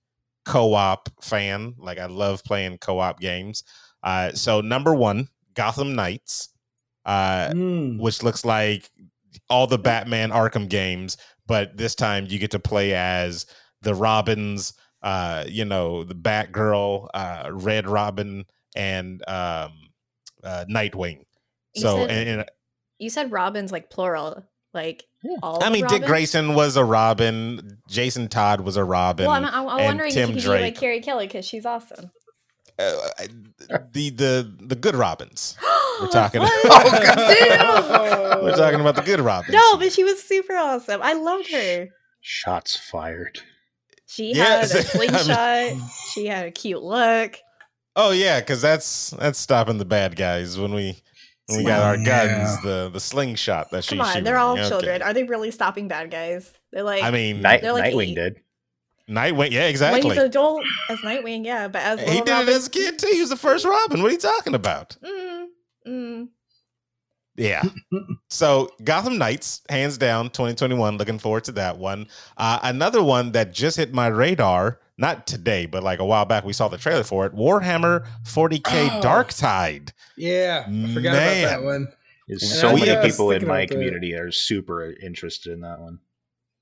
[0.45, 1.75] co-op fan.
[1.77, 3.65] Like I love playing co-op games.
[4.05, 6.51] Uh, so number one, Gotham Knights.
[7.05, 7.99] Uh, Mm.
[7.99, 8.91] which looks like
[9.49, 11.17] all the Batman Arkham games,
[11.49, 13.47] but this time you get to play as
[13.83, 18.45] the Robins, uh, you know, the Batgirl, uh, Red Robin,
[18.77, 19.73] and um,
[20.45, 21.25] uh, Nightwing.
[21.75, 22.51] You So, said- and, and
[23.01, 25.05] You said Robins like plural, like
[25.43, 25.63] all.
[25.65, 29.27] I mean, Dick Grayson was a Robin, Jason Todd was a Robin.
[29.27, 30.59] Well, I'm, I'm, I'm and wondering Tim if you could Drake.
[30.61, 32.11] be like Carrie Kelly because she's awesome.
[32.79, 33.09] Uh,
[33.93, 35.57] the the the good Robins.
[36.01, 36.41] We're talking.
[36.43, 36.53] What?
[36.65, 39.53] Oh, We're talking about the good Robins.
[39.53, 41.01] No, but she was super awesome.
[41.03, 41.89] I loved her.
[42.21, 43.41] Shots fired.
[44.07, 45.91] She Yes, had a I mean- slingshot.
[46.15, 47.37] she had a cute look.
[47.97, 50.97] Oh yeah, because that's that's stopping the bad guys when we
[51.47, 54.25] when we got our guns, the the slingshot that she's Come on, shooting.
[54.25, 54.69] they're all Okay.
[54.69, 55.03] children.
[55.03, 56.53] Are they really stopping bad guys?
[56.73, 58.15] They're like, I mean, Night They're like Nightwing eight.
[58.15, 58.37] did.
[59.09, 59.51] Nightwing.
[59.51, 60.11] Yeah, when exactly.
[60.11, 63.09] he's adult as Nightwing, yeah, but as he did Robin, it as a kid too.
[63.13, 64.03] He was the first Robin.
[64.03, 64.97] What are you talking about?
[65.03, 65.47] mm,
[65.87, 66.29] mm.
[67.37, 67.63] Yeah.
[68.29, 70.99] so Gotham Knights, hands down, 2021.
[70.99, 72.09] Looking forward to that one.
[72.37, 76.45] Uh, another one that just hit my radar, not today, but like a while back,
[76.45, 77.33] we saw the trailer for it.
[77.35, 79.01] Warhammer 40k Oh.
[79.03, 79.93] Dark Tide.
[80.17, 81.45] Yeah, I forgot Man.
[81.45, 81.89] about that one.
[82.27, 83.75] Is so I many people in my about that.
[83.75, 86.01] community are super interested in that one.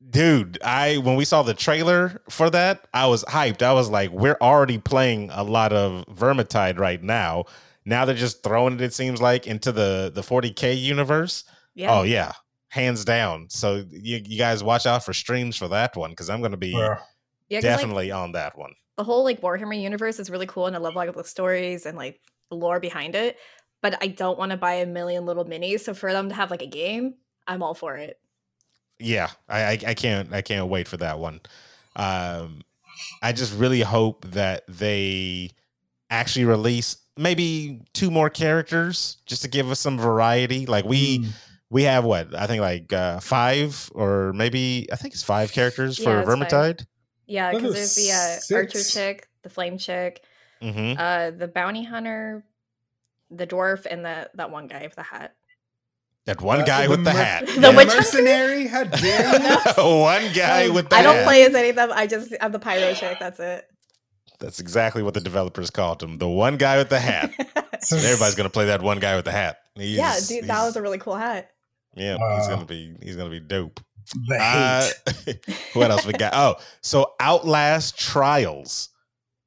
[0.08, 3.62] Dude, I when we saw the trailer for that, I was hyped.
[3.62, 7.44] I was like, we're already playing a lot of Vermintide right now.
[7.84, 11.44] Now they're just throwing it, it seems like, into the the 40k universe.
[11.74, 11.92] Yeah.
[11.98, 12.32] Oh yeah,
[12.68, 13.48] hands down.
[13.50, 16.56] So you, you guys watch out for streams for that one because I'm going to
[16.56, 16.98] be Bruh.
[17.48, 18.74] yeah, 'cause, like, definitely on that one.
[18.96, 21.98] the whole like Warhammer universe is really cool, and I love like the stories and
[21.98, 23.38] like the lore behind it.
[23.82, 26.50] But I don't want to buy a million little minis, so for them to have
[26.50, 27.14] like a game,
[27.46, 28.18] I'm all for it.
[28.98, 31.40] Yeah, I, I I can't I can't wait for that one.
[31.96, 32.62] Um,
[33.22, 35.50] I just really hope that they
[36.10, 40.66] actually release maybe two more characters just to give us some variety.
[40.66, 41.28] Like we Mm.
[41.70, 45.98] we have what I think like uh, five or maybe I think it's five characters
[45.98, 46.48] Yeah, for it's five.
[46.48, 46.86] Vermintide.
[47.26, 50.22] Yeah, because there's the uh, archer chick, the flame chick,
[50.62, 52.44] hmm uh, the bounty hunter,
[53.30, 55.34] the dwarf, and the that one guy with the hat.
[56.26, 57.46] That one Uh, guy the with the mer- hat.
[57.46, 58.66] The The witch mercenary?
[58.66, 59.40] How dare
[59.76, 59.82] you?
[60.00, 61.24] one guy with the I don't hat.
[61.24, 61.90] play as any of them.
[61.94, 63.18] I just I'm the pyro chick.
[63.20, 63.64] That's it.
[64.38, 66.18] That's exactly what the developers called him.
[66.18, 67.32] The one guy with the hat.
[67.92, 69.58] Everybody's gonna play that one guy with the hat.
[69.76, 71.50] He's, yeah, dude, that was a really cool hat.
[71.94, 72.14] yeah.
[72.14, 73.80] he's Uh, gonna be he's gonna be dope.
[74.28, 74.88] the Uh,
[75.24, 75.44] hate.
[75.74, 76.32] what else we got?
[76.34, 78.88] Oh, so Outlast Trials.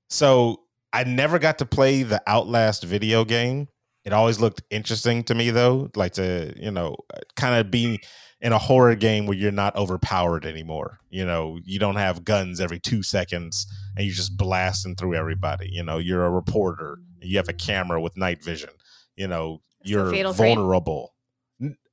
[0.10, 0.62] So
[0.94, 3.68] I never got to play the Outlast video game.
[4.06, 6.96] It always looked interesting to me though, like to, you know,
[7.36, 8.00] kind of be
[8.42, 11.00] in a horror game where you're not overpowered anymore.
[11.10, 15.70] You know, you don't have guns every 2 seconds and you're just blasting through everybody.
[15.72, 18.70] You know, you're a reporter, you have a camera with night vision.
[19.16, 20.56] You know, So you're Fatal Frame?
[20.56, 21.14] vulnerable.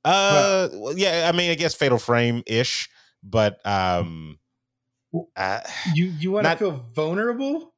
[0.05, 2.89] Uh, well, yeah, I mean, I guess Fatal Frame ish,
[3.21, 4.39] but um,
[5.35, 5.59] uh,
[5.93, 7.73] you you want to feel vulnerable?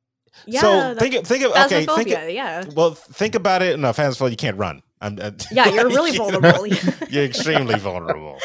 [0.45, 0.61] Yeah.
[0.61, 2.63] so think think of okay, think yeah.
[2.75, 3.79] well, think about it.
[3.79, 4.81] No, Phasmophobia, you can't run.
[5.01, 6.67] I'm, uh, Yeah, you're really you know, vulnerable.
[7.09, 8.37] you're extremely vulnerable.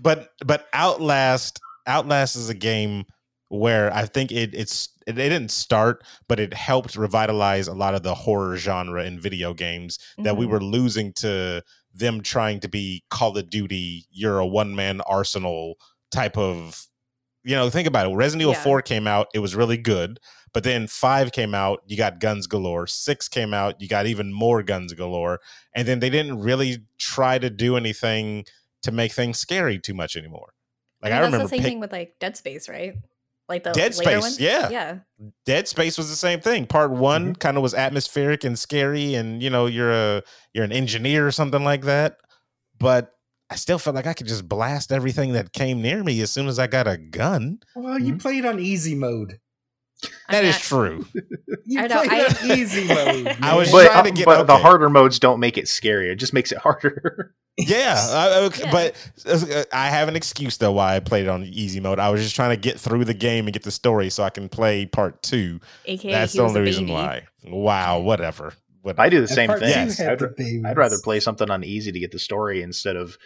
[0.00, 3.04] But but Outlast Outlast is a game
[3.48, 8.02] where I think it it's it, didn't start, but it helped revitalize a lot of
[8.02, 10.50] the horror genre in video games that we Mhm.
[10.50, 11.62] were losing to
[11.94, 14.06] them trying to be Call of Duty.
[14.10, 15.76] You're a one man arsenal
[16.10, 16.86] type of.
[17.44, 18.14] You know, think about it.
[18.16, 18.62] Resident Evil Yeah.
[18.64, 20.18] 4 came out, it was really good.
[20.56, 22.86] But then 5 came out, you got guns galore.
[22.86, 25.38] 6 came out, you got even more guns galore.
[25.74, 28.46] And then they didn't really try to do anything
[28.82, 30.54] to make things scary too much anymore.
[31.02, 32.94] Like I, mean, that's remember the same pick- thing with like Dead Space, right?
[33.50, 34.40] Like the Dead later Space, ones?
[34.40, 34.70] yeah.
[34.70, 34.98] yeah.
[35.44, 36.64] Dead Space was the same thing.
[36.64, 37.32] Part one Mm-hmm.
[37.34, 40.22] kind of was atmospheric and scary, and you know you're a
[40.54, 42.16] you're an engineer or something like that.
[42.80, 43.12] But
[43.50, 46.48] I still felt like I could just blast everything that came near me as soon
[46.48, 47.58] as I got a gun.
[47.76, 48.22] Well, you Mhm.
[48.22, 49.38] played on easy mode.
[50.28, 51.06] I That mean, is true.
[51.68, 53.36] You I know, played I- on easy mode.
[53.42, 53.72] I was.
[53.72, 56.12] But, trying to uh, get- but the harder modes don't make it scarier.
[56.12, 57.34] It just makes it harder.
[57.58, 58.70] Yeah, I, okay, Yeah.
[58.70, 61.98] but uh, I have an excuse though why I played it on easy mode.
[61.98, 64.28] I was just trying to get through the game and get the story so I
[64.28, 65.58] can play part two.
[65.86, 67.22] AKA That's the only reason why.
[67.46, 68.52] Wow, whatever.
[68.82, 69.00] Whatever.
[69.00, 69.70] I do the And same thing.
[69.70, 69.98] Yes.
[69.98, 70.64] I'd, the babies.
[70.66, 73.18] I'd rather play something on easy to get the story instead of because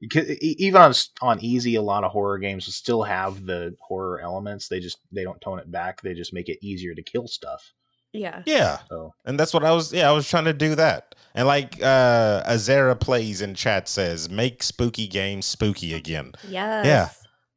[0.00, 1.74] even on on easy.
[1.76, 4.68] A lot of horror games will still have the horror elements.
[4.68, 6.00] They just they don't tone it back.
[6.02, 7.72] They just make it easier to kill stuff.
[8.12, 8.42] Yeah.
[8.44, 8.78] Yeah.
[8.88, 11.14] So And that's what I was yeah, I was trying to do that.
[11.34, 16.32] And like uh Azera plays in chat says, make spooky games spooky again.
[16.48, 17.08] yeah Yeah.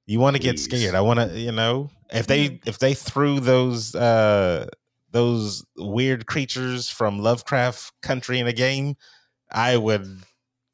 [0.06, 0.96] You want to get scared.
[0.96, 2.68] I want to, you know, if they Mhm.
[2.68, 4.68] if they threw those uh
[5.12, 8.96] those weird creatures from Lovecraft country in a game,
[9.52, 10.24] I would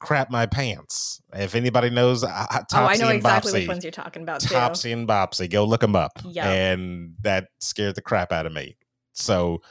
[0.00, 1.20] crap my pants.
[1.34, 4.22] If anybody knows uh, Topsy Oh, I know and exactly Bopsy, which ones you're talking
[4.22, 4.54] about too.
[4.54, 6.12] Topsy and Bopsy, go look them up.
[6.24, 6.48] Yeah.
[6.50, 8.76] And that scared the crap out of me.
[9.12, 9.62] So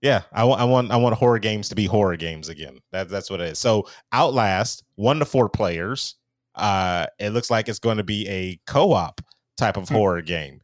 [0.00, 2.78] yeah, I want I want I want horror games to be horror games again.
[2.92, 3.58] That that's what it is.
[3.58, 6.14] So Outlast, one to four players.
[6.54, 9.20] Uh it looks like it's going to be a co-op
[9.56, 9.94] type of Hmm.
[9.94, 10.60] horror game.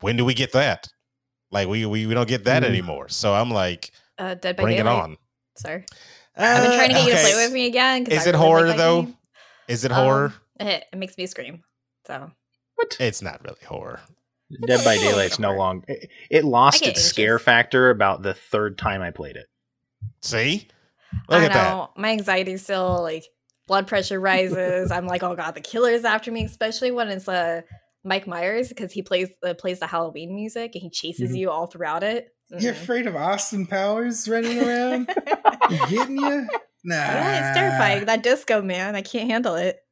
[0.00, 0.88] When do we get that?
[1.50, 2.66] Like we we, we don't get that Mm.
[2.66, 3.08] anymore.
[3.08, 5.16] So I'm like, Uh, Dead by bring it on.
[5.56, 5.84] Sir,
[6.36, 8.04] I've been trying to get you to play with me again.
[8.04, 9.02] 'cause Is I it really like horror though?
[9.02, 9.16] game.
[9.68, 10.34] Is it Um, horror?
[10.60, 11.62] It, it makes me scream.
[12.06, 12.30] So
[12.76, 12.96] what?
[13.00, 14.00] It's not really horror.
[14.66, 15.58] Dead by a little Daylight's no horror.
[15.58, 15.84] longer.
[15.88, 19.46] It, it lost get its scare factor about the third time I played it.
[20.20, 20.68] See?
[21.12, 21.88] I Look don't at that.
[21.96, 23.24] My anxiety still like
[23.66, 24.90] blood pressure rises.
[24.90, 27.62] I'm like, oh god, the killer's after me, especially when it's uh
[28.04, 31.34] Mike Myers because he plays uh, plays the Halloween music and he chases Mm-hmm.
[31.34, 31.38] Mhm.
[31.38, 32.34] you all throughout it.
[32.58, 32.82] You're mm-hmm.
[32.82, 35.06] afraid of Austin Powers running around?
[35.88, 36.48] Getting you?
[36.84, 36.96] Nah.
[36.96, 38.04] yeah, it's terrifying.
[38.04, 39.82] That disco man, I can't handle it.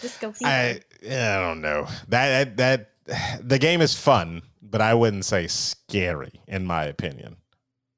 [0.00, 0.50] Disco fever.
[0.50, 1.86] I I don't know.
[2.08, 7.36] That that that the game is fun, but I wouldn't say scary in my opinion.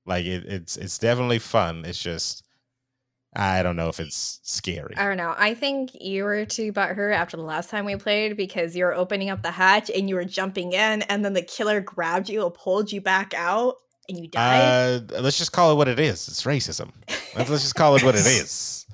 [0.07, 1.85] Like it, it's it's definitely fun.
[1.85, 2.46] It's just
[3.37, 4.97] I don't know if it's scary.
[4.97, 5.35] I don't know.
[5.37, 8.95] I think you were too butthurt after the last time we played because you were
[8.95, 12.45] opening up the hatch and you were jumping in, and then the killer grabbed you
[12.45, 13.77] and pulled you back out,
[14.09, 15.13] and you died.
[15.13, 16.27] Uh, let's just call it what it is.
[16.29, 16.93] It's racism.
[17.37, 18.87] Let's, let's just call it what it is.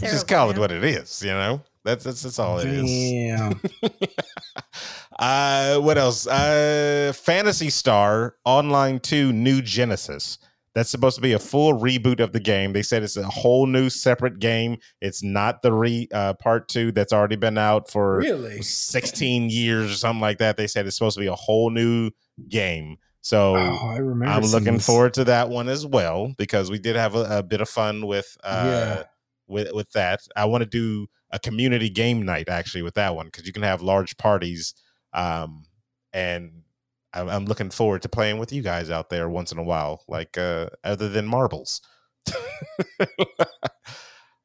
[0.00, 1.22] Let's just call it what it is.
[1.22, 2.90] You know, that's that's that's all it is.
[2.90, 3.60] Damn.
[5.18, 6.26] uh, what else?
[6.26, 10.38] Uh, Phantasy Star Online 2 New Genesis.
[10.74, 12.72] That's supposed to be a full reboot of the game.
[12.72, 14.78] They said it's a whole new separate game.
[15.02, 18.62] It's not the re uh, part two that's already been out for Really?
[18.62, 20.56] 16 years or something like that.
[20.56, 22.10] They said it's supposed to be a whole new
[22.48, 22.96] game.
[23.20, 23.88] So Oh.
[24.24, 24.86] I'm looking this.
[24.86, 28.06] forward to that one as well because we did have a, a bit of fun
[28.06, 29.02] with uh Yeah.
[29.46, 30.20] with with that.
[30.34, 33.62] I want to do a community game night actually with that one because you can
[33.62, 34.74] have large parties
[35.12, 35.64] um
[36.14, 36.61] and
[37.14, 40.04] I'm, I'm looking forward to playing with you guys out there once in a while
[40.08, 41.80] like uh other than marbles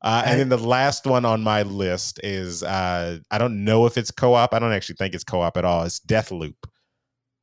[0.02, 3.98] Uh, and then the last one on my list is uh, I don't know if
[3.98, 4.54] it's co-op.
[4.54, 5.84] I don't actually think it's co-op at all.
[5.84, 6.56] It's Deathloop.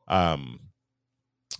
[0.07, 0.61] Um,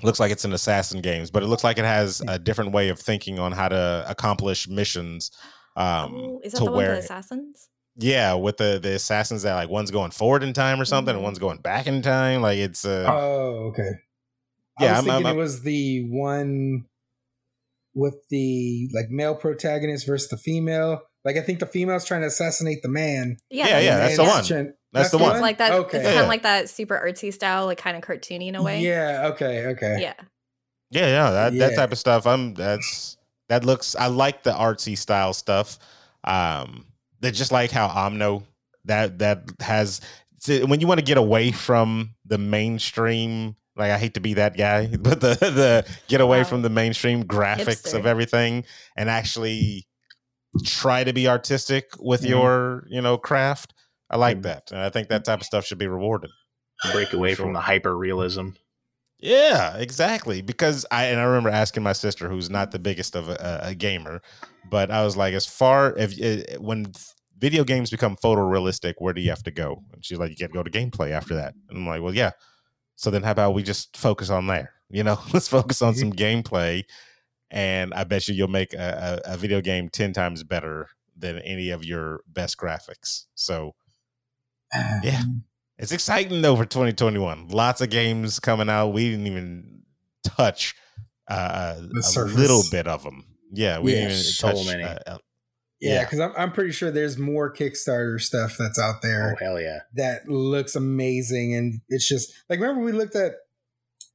[0.03, 2.89] looks like it's an assassin games, but it looks like it has a different way
[2.91, 5.31] of thinking on how to accomplish missions.
[5.77, 7.69] Um, oh, is that the one where, with the assassins?
[7.97, 11.23] Yeah, with the the assassins that like one's going forward in time or something, and
[11.25, 12.43] one's going back in time.
[12.43, 13.91] Like it's uh, Oh, okay.
[14.81, 16.87] Yeah, I was I'm- thinking I'm- it was the one
[17.95, 21.03] with the like male protagonist versus the female.
[21.25, 23.39] Like I think the female's trying to assassinate the man.
[23.51, 24.45] Yeah, yeah, and that's the one.
[24.45, 25.33] trying- That's the one.
[25.33, 25.73] It's like that.
[25.73, 25.99] Okay.
[25.99, 28.81] It's kind of like that super artsy style, like kind of cartoony in a way.
[28.81, 29.29] Yeah.
[29.33, 29.67] Okay.
[29.69, 29.99] Okay.
[30.01, 30.15] Yeah.
[30.91, 32.27] Yeah, yeah, that that type of stuff.
[32.27, 33.17] I'm that's
[33.49, 33.97] that looks.
[33.97, 35.79] I like the artsy style stuff.
[36.25, 36.87] Um,
[37.25, 38.43] they just like how Omno
[38.85, 40.01] that that has
[40.47, 43.57] when you want to get away from the mainstream.
[43.77, 46.45] Like I hate to be that guy, but the the get away Wow.
[46.45, 48.65] from the mainstream graphics of everything
[48.97, 49.87] and actually
[50.65, 52.29] try to be artistic with Mhm.
[52.29, 53.75] your you know craft.
[54.11, 54.43] I like Mhm.
[54.43, 56.31] that, and I think that type of stuff should be rewarded.
[56.93, 58.51] Break away from the hyper realism.
[59.19, 60.43] Yeah, exactly.
[60.43, 63.75] Because I and I remember asking my sister, who's not the biggest of a, a
[63.75, 64.21] gamer,
[64.71, 66.93] but I was like, as far if uh, when
[67.39, 69.83] video games become photorealistic, where do you have to go?
[69.93, 71.55] And she's like, you got to go to gameplay after that.
[71.69, 72.31] And I'm like, well, yeah.
[72.97, 74.73] So then, how about we just focus on there?
[74.91, 76.85] You know, let's focus on some gameplay,
[77.51, 81.39] and I bet you you'll make a, a, a video game ten times better than
[81.41, 83.25] any of your best graphics.
[83.35, 83.75] So
[85.03, 85.23] Yeah.
[85.79, 87.49] it's exciting though for 2021.
[87.49, 88.89] Lots of games coming out.
[88.89, 89.83] We didn't even
[90.25, 90.75] touch
[91.29, 93.25] uh, a little bit of them.
[93.53, 94.67] Yeah, we Yeah, didn't even so touch.
[94.67, 94.85] many.
[94.85, 95.19] Uh,
[95.85, 96.05] Yeah, Yeah.
[96.05, 99.37] because I'm I'm pretty sure there's more Kickstarter stuff that's out there.
[99.41, 99.81] Oh hell yeah!
[99.95, 103.33] that looks amazing, and it's just like remember we looked at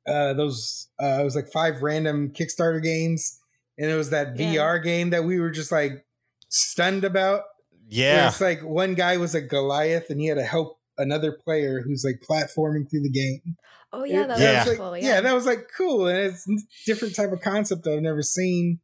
[0.08, 3.40] uh those uh it was like five random Kickstarter games,
[3.78, 4.54] and it was that Yeah.
[4.56, 6.06] VR game that we were just like
[6.50, 7.44] stunned about.
[7.88, 11.82] yeah, it's like one guy was a Goliath, and he had to help another player
[11.86, 13.56] who's like platforming through the game.
[13.94, 14.60] Oh yeah, that Yeah.
[14.60, 14.98] was like, cool.
[14.98, 15.04] yeah.
[15.08, 15.22] Yeah.
[15.22, 16.48] that was like cool, and it's
[16.86, 18.80] different type of concept I've never seen.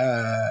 [0.00, 0.48] Uh,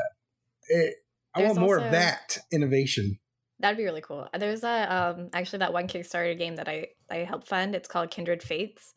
[0.68, 0.96] it,
[1.36, 3.20] I want more also- of that innovation.
[3.62, 4.26] That'd be really cool.
[4.38, 7.76] There's a um actually that one Kickstarter game that I I helped fund.
[7.76, 8.94] It's called Kindred Fates.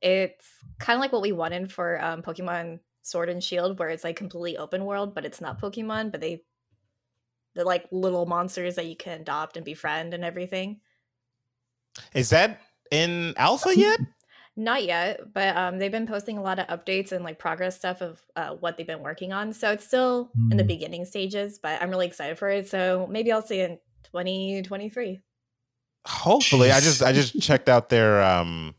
[0.00, 0.46] It's
[0.78, 4.16] kind of like what we wanted for um Pokemon Sword and Shield, where it's like
[4.16, 6.42] completely open world, but it's not Pokemon, but they
[7.54, 10.80] they're like little monsters that you can adopt and befriend and everything.
[12.14, 13.98] is that in alpha yet?
[14.56, 18.00] Not yet, but um, they've been posting a lot of updates and like progress stuff
[18.00, 19.52] of uh, what they've been working on.
[19.52, 20.68] So it's still in the Mm.
[20.68, 22.68] beginning stages, but I'm really excited for it.
[22.68, 25.20] So maybe I'll see it in 2023.
[26.06, 28.74] Hopefully, I just I just checked out their um,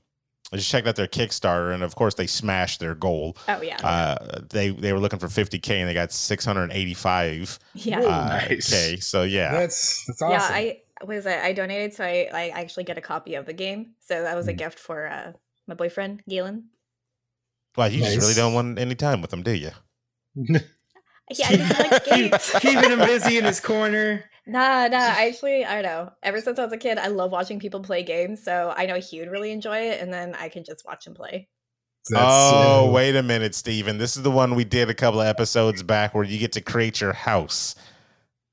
[0.54, 3.36] I just checked out their Kickstarter, and of course they smashed their goal.
[3.50, 8.08] Oh yeah, Uh, they they were looking for 50k, and they got 685 yeah, Whoa.
[8.08, 8.70] uh, Nice.
[8.70, 8.98] k.
[8.98, 10.32] So yeah, That's that's awesome.
[10.56, 10.58] yeah.
[11.02, 11.26] I was?
[11.28, 13.96] I donated, so I, I actually get a copy of the game.
[14.00, 14.58] So that was a Mm.
[14.58, 15.34] gift for uh,
[15.68, 16.70] my boyfriend Galen.
[17.78, 19.72] well, you just really don't want any time with them, do you?
[21.32, 22.52] Yeah, I like games.
[22.60, 24.24] Keeping him busy in his corner.
[24.46, 24.98] Nah, nah.
[24.98, 26.12] I Actually, I don't know.
[26.22, 28.44] Ever since I was a kid, I love watching people play games.
[28.44, 31.16] So I know he would really enjoy it, and then I can just watch him
[31.16, 31.48] play.
[32.14, 33.98] oh, uh, wait a minute, Steven.
[33.98, 36.62] This is the one we did a couple of episodes back where you get to
[36.62, 37.74] create your house.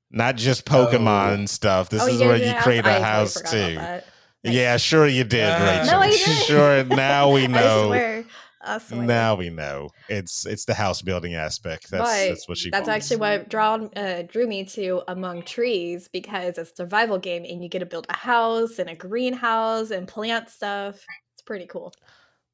[0.09, 1.33] Not just Pokemon Oh.
[1.35, 1.89] and stuff.
[1.89, 4.12] This Oh, is you where guys you create I a totally house too.
[4.43, 4.53] That.
[4.53, 5.93] Yeah, sure you did, Uh, Rachel.
[5.93, 6.43] No, I didn't.
[6.45, 7.85] Sure, now we I know.
[7.87, 8.25] swear.
[8.65, 9.01] I swear.
[9.03, 9.89] Now we know.
[10.07, 11.91] It's it's the house building aspect.
[11.91, 13.05] That's But that's what she That's wants.
[13.11, 17.61] actually what drawn uh, drew me to Among Trees because it's a survival game and
[17.61, 20.95] you get to build a house and a greenhouse and plant stuff.
[21.33, 21.93] It's pretty cool.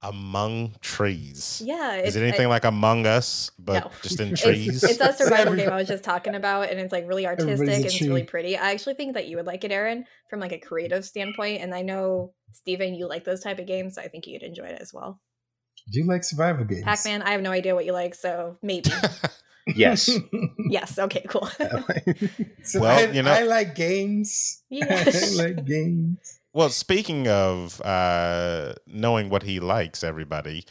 [0.02, 1.62] Among trees.
[1.66, 1.96] Yeah.
[1.98, 3.92] Is it anything like Among Us, but No.
[4.02, 4.82] just in trees?
[4.84, 7.84] it's a survival game I was just talking about, and it's like really artistic and
[7.86, 8.58] it's really pretty.
[8.58, 11.62] I actually think that you would like it, Aaron, from like a creative standpoint.
[11.62, 14.66] And I know Steven, you like those type of games, so I think you'd enjoy
[14.68, 15.20] it as well.
[15.92, 16.84] Do you like survival games?
[16.84, 18.92] Pac Man, I have no idea what you like, so maybe.
[19.76, 20.10] Yes.
[20.70, 20.98] yes.
[20.98, 21.24] Okay.
[21.30, 21.48] Cool.
[22.64, 24.64] So Well, I, you know- I like games.
[24.70, 24.88] Yeah.
[25.06, 26.39] I like games.
[26.54, 30.66] Well, speaking of uh, knowing what he likes, everybody,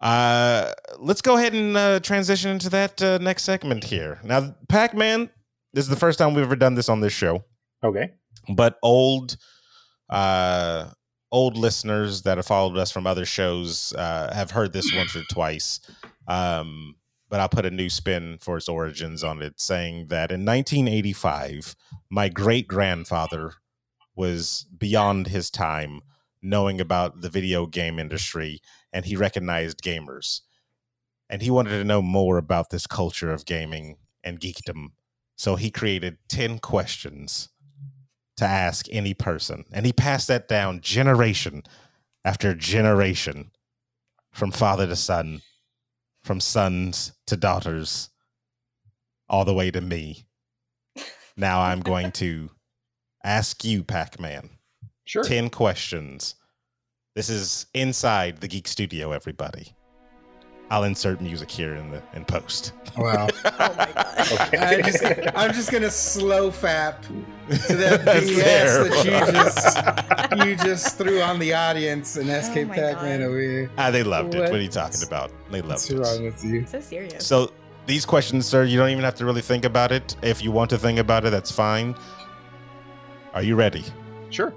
[0.00, 4.18] uh, let's go ahead and uh, transition into that uh, next segment here.
[4.22, 5.30] Now, Pac Man,
[5.72, 7.44] this is the first time we've ever done this on this show,
[7.82, 8.12] okay.
[8.54, 9.38] but old,
[10.10, 10.90] uh,
[11.32, 15.22] old listeners that have followed us from other shows uh, have heard this once or
[15.30, 15.80] twice.
[16.28, 16.96] Um,
[17.30, 21.76] but I'll put a new spin for its origins on it, saying that in 1985,
[22.10, 23.52] my great grandfather
[24.20, 26.00] was beyond his time
[26.42, 28.60] knowing about the video game industry
[28.92, 30.42] and he recognized gamers
[31.30, 34.88] and he wanted to know more about this culture of gaming and geekdom
[35.36, 37.48] So he created 10 questions
[38.36, 39.64] to ask any person.
[39.72, 41.62] And he passed that down generation
[42.24, 43.50] after generation
[44.32, 45.40] from father to son,
[46.22, 48.10] from sons to daughters,
[49.28, 50.26] all the way to me.
[51.36, 52.50] Now I'm going to
[53.24, 54.50] ask you, Pac Man,
[55.04, 55.24] Sure.
[55.24, 56.36] 10 questions.
[57.16, 59.74] This is inside the Geek Studio, everybody.
[60.70, 62.72] I'll insert music here in the in post.
[62.96, 63.26] Wow.
[63.44, 64.32] Oh my god.
[64.32, 64.58] Okay.
[64.58, 65.04] I just,
[65.36, 67.02] I'm just gonna slow fap
[67.66, 68.84] to that That's BS fair.
[68.84, 69.04] that
[70.36, 73.26] you just you just threw on the audience and SK Oh Pac-Man God.
[73.26, 73.70] over here.
[73.78, 74.40] Ah, they loved it.
[74.42, 75.32] What are you talking about?
[75.50, 76.32] They loved What's loved wrong it.
[76.34, 76.66] with you?
[76.66, 77.26] So serious.
[77.26, 77.52] So
[77.86, 80.14] these questions, sir, you don't even have to really think about it.
[80.22, 81.96] If you want to think about it, that's fine.
[83.34, 83.84] Are you ready?
[84.30, 84.52] Sure.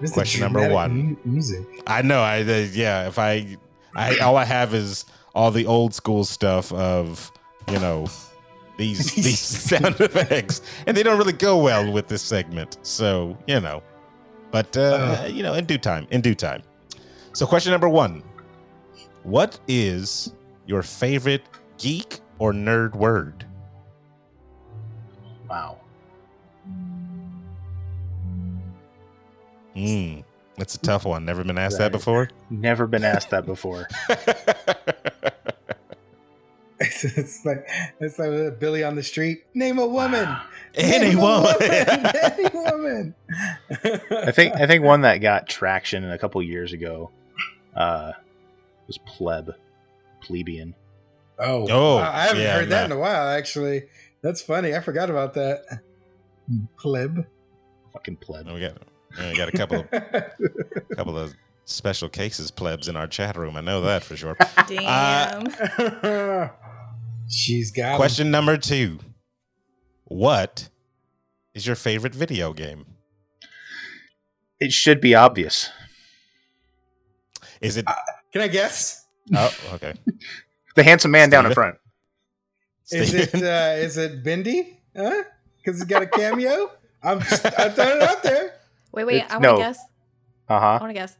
[0.00, 1.16] This is Question number one.
[1.24, 1.64] Music.
[1.86, 2.20] I know.
[2.22, 3.06] I uh, yeah.
[3.08, 3.56] If I,
[3.94, 5.04] I all I have is
[5.34, 7.30] all the old school stuff of
[7.70, 8.06] you know
[8.78, 12.78] these these sound effects, and they don't really go well with this segment.
[12.82, 13.82] So you know,
[14.50, 14.80] but uh,
[15.22, 15.26] Uh.
[15.26, 16.62] you know, in due time, in due time.
[17.32, 18.24] So question number one:
[19.22, 20.34] What is
[20.66, 21.42] your favorite
[21.78, 23.46] geek or nerd word?
[25.48, 25.78] Wow.
[29.74, 30.20] Hmm,
[30.58, 31.24] that's a tough one.
[31.24, 31.92] Never been asked that Right.
[31.92, 32.28] before.
[32.50, 33.88] Never been asked that before.
[36.78, 37.66] It's, it's like
[38.00, 39.44] it's like Billy on the street.
[39.54, 40.28] Name a woman.
[40.74, 41.54] Any Name a woman.
[41.62, 43.14] Any woman.
[44.10, 47.10] I think I think one that got traction a couple years ago
[47.74, 48.12] uh,
[48.86, 49.54] was pleb,
[50.20, 50.74] plebeian.
[51.38, 52.94] Oh, Oh, I haven't yeah, heard that nah.
[52.94, 53.28] in a while.
[53.28, 53.84] Actually,
[54.20, 54.74] that's funny.
[54.74, 55.64] I forgot about that.
[56.78, 57.26] Pleb.
[57.92, 58.46] Fucking pleb.
[58.46, 58.78] we got
[59.18, 59.90] we got a couple of
[60.96, 61.34] couple of
[61.64, 63.56] special cases plebs in our chat room.
[63.56, 64.36] I know that for sure.
[64.66, 65.46] Damn.
[67.28, 68.98] She's got Question number two:
[70.04, 70.68] What
[71.54, 72.86] is your favorite video game?
[74.60, 75.70] It should be obvious.
[77.60, 77.86] Is it?
[78.32, 79.06] Can I guess?
[79.34, 79.94] Oh, okay.
[80.74, 81.54] The handsome man down in Steven?
[81.54, 81.76] front.
[82.90, 83.46] Is it Steven?
[83.46, 84.80] uh, is it Bendy?
[84.96, 85.22] Huh?
[85.62, 86.70] Because he's got a cameo.
[87.02, 88.54] I'm just, I'm throwing it out there.
[88.92, 89.16] Wait, wait.
[89.16, 89.52] It's- I want no.
[89.56, 89.78] to guess.
[90.48, 90.66] Uh huh.
[90.66, 91.16] I want to guess.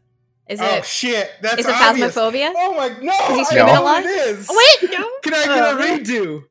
[0.49, 0.64] Is it?
[0.64, 0.84] oh it?
[0.84, 1.30] shit!
[1.40, 2.14] That's Is it obvious.
[2.14, 2.53] Phasmophobia?
[2.57, 3.12] Oh my no!
[3.12, 4.03] Is he I screaming know a lot?
[4.03, 4.49] It is.
[4.51, 5.09] Oh, wait, no.
[5.22, 6.43] Can I can Oh, I redo?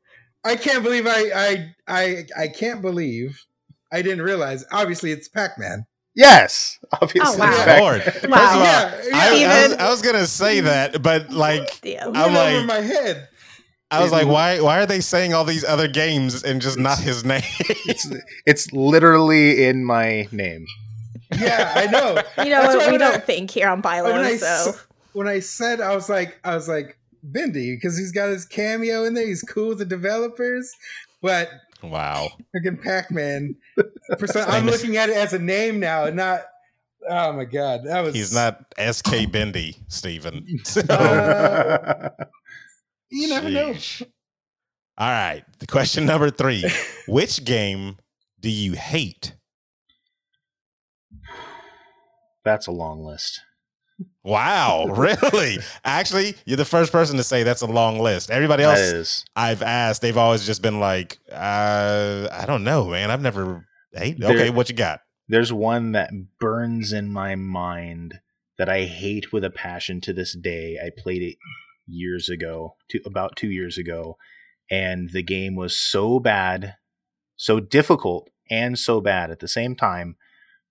[0.44, 3.38] I can't believe I I I I can't believe
[3.92, 4.64] I didn't realize.
[4.72, 5.84] Obviously, it's Pac Man.
[6.14, 7.36] Yes, obviously.
[7.36, 7.50] Oh, wow.
[7.54, 7.80] it's
[8.22, 8.30] Lord.
[8.30, 8.38] Wow.
[8.50, 9.14] all, Yeah, yeah.
[9.14, 12.08] I, I was, I was gonna say that, but like, Damn.
[12.08, 13.28] I'm Went over like- my head.
[13.92, 14.60] I was like, why?
[14.60, 17.42] Why are they saying all these other games and just not his name?
[17.86, 18.10] It's
[18.46, 20.66] it's literally in my name.
[21.38, 22.22] Yeah, I know.
[22.44, 22.90] You know That's what?
[22.90, 24.72] We don't think here on when I so
[25.12, 29.04] when I said I was like I was like Bendy because he's got his cameo
[29.04, 29.26] in there.
[29.26, 30.74] He's cool with the developers,
[31.20, 31.50] but
[31.82, 32.30] wow.
[32.54, 33.54] freaking Pac Man.
[34.18, 36.42] His I'm looking at it as a name now, and not.
[37.08, 38.14] Oh my god, that was.
[38.14, 40.60] He's not SK Bendy, Steven.
[40.64, 42.10] So, Uh,
[43.12, 43.74] You never know.
[44.98, 45.44] All right.
[45.58, 46.64] The question number three:
[47.06, 47.96] Which game
[48.40, 49.34] do you hate?
[52.44, 53.40] That's a long list.
[54.24, 55.58] Wow, really?
[55.84, 58.30] Actually, you're the first person to say that's a long list.
[58.30, 59.24] Everybody else is.
[59.36, 63.10] I've asked, they've always just been like, uh, I don't know, man.
[63.10, 64.18] I've never hate.
[64.18, 65.00] There- Okay, what you got?
[65.28, 66.10] There's one that
[66.40, 68.14] burns in my mind
[68.58, 70.78] that I hate with a passion to this day.
[70.84, 71.36] I played it
[71.86, 74.16] years ago, two, about two years ago,
[74.70, 76.76] and the game was so bad,
[77.36, 80.16] so difficult, and so bad at the same time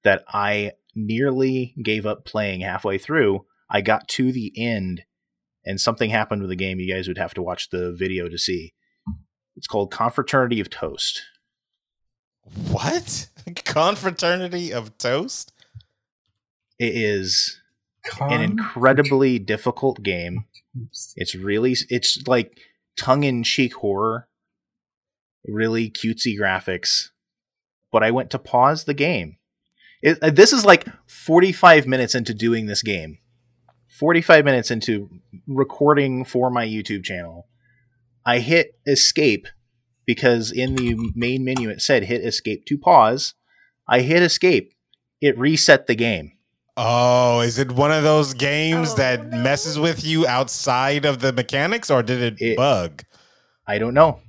[0.04, 3.46] that I nearly gave up playing halfway through.
[3.70, 5.04] I got to the end,
[5.66, 6.80] and something happened with the game.
[6.80, 8.74] You guys would have to watch the video to see.
[9.56, 11.24] It's called Confraternity of Toast.
[12.70, 13.28] What?
[13.66, 15.54] Confraternity of Toast?
[16.80, 17.60] It is
[18.20, 20.46] an incredibly difficult game.
[21.16, 22.58] It's really it's like
[22.98, 24.28] tongue in cheek horror,
[25.46, 27.10] really cutesy graphics.
[27.92, 29.38] But I went to pause the game.
[30.02, 33.18] It, uh, this is like 45 minutes into doing this game.
[33.90, 35.10] 45 minutes into
[35.48, 37.48] recording for my YouTube channel.
[38.26, 39.48] I hit escape
[40.06, 43.34] because in the main menu it said hit escape to pause.
[43.88, 44.74] I hit escape.
[45.20, 46.32] It reset the game.
[46.84, 49.38] Oh, is it one of those games Oh, that no.
[49.38, 53.04] messes with you outside of the mechanics, or did it, It- bug?
[53.68, 54.20] I don't know.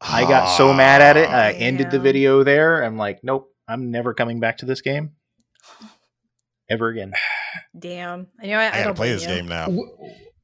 [0.00, 1.28] I got so ah, mad at it.
[1.30, 2.82] I ended the video there.
[2.84, 5.12] I'm like, nope, I'm never coming back to this game
[6.68, 7.12] ever again.
[7.78, 8.26] damn.
[8.40, 9.28] I know I, I I gotta don't play this you.
[9.28, 9.64] game now.
[9.66, 9.88] W-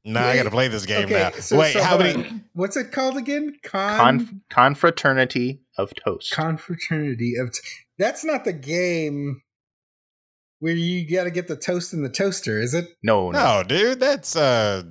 [0.05, 1.31] No, I got to play this game okay, now.
[1.31, 2.41] so- Wait, so how many?
[2.53, 3.55] What's it called again?
[3.63, 6.31] Con, Con- confraternity of toast.
[6.33, 7.51] confraternity of.
[7.53, 7.59] T-
[7.99, 9.43] That's not the game
[10.63, 12.87] where you got to get the toast in the toaster, is it?
[13.03, 14.83] no, no, No, dude, that's uh,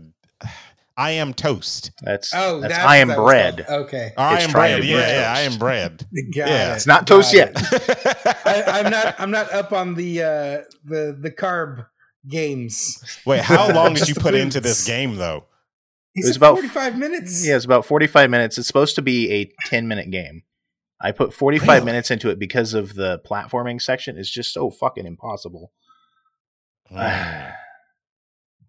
[0.96, 1.90] I am toast.
[2.02, 3.64] that's Oh, that's that's I am that bread.
[3.66, 3.84] called.
[3.86, 4.84] Okay, I am trying bread.
[4.84, 5.08] Yeah, toast.
[5.14, 6.06] yeah, I am bread.
[6.36, 6.72] got Yeah.
[6.72, 6.76] it.
[6.76, 7.36] It's not toast it.
[7.36, 8.46] yet.
[8.46, 9.14] I, I'm not.
[9.18, 11.86] I'm not up on the uh, the the carb
[12.28, 13.02] games.
[13.24, 15.46] Wait, how long did you the put into this game though?
[16.14, 17.46] He It was about- 45 minutes.
[17.46, 18.58] Yeah, it's about 45 minutes.
[18.58, 20.42] It's supposed to be a 10 minute game.
[21.04, 21.84] I put 45 Really?
[21.84, 24.16] minutes into it because of the platforming section.
[24.16, 25.72] It's just so fucking impossible.
[26.92, 27.52] Mm,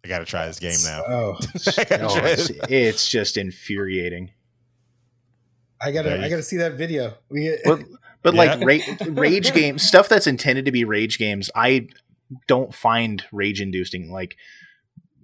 [0.05, 1.03] I got to try this game now.
[1.07, 1.38] Oh,
[1.77, 4.31] I gotta try it's, it's just infuriating.
[5.81, 6.17] I gotta.
[6.17, 7.13] You- I gotta see that video.
[7.29, 7.79] We, But,
[8.21, 8.55] but Yeah.
[8.55, 8.59] like
[8.99, 11.88] ra- rage games, stuff that's intended to be rage games, I
[12.47, 14.11] don't find rage inducing.
[14.11, 14.36] Like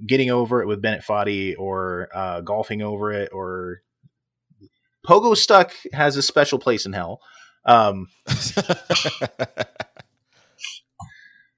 [0.05, 3.81] getting over it with Bennett Foddy or uh, golfing over it or
[5.09, 7.21] Pogostuck has a special place in hell.
[7.65, 8.07] Um,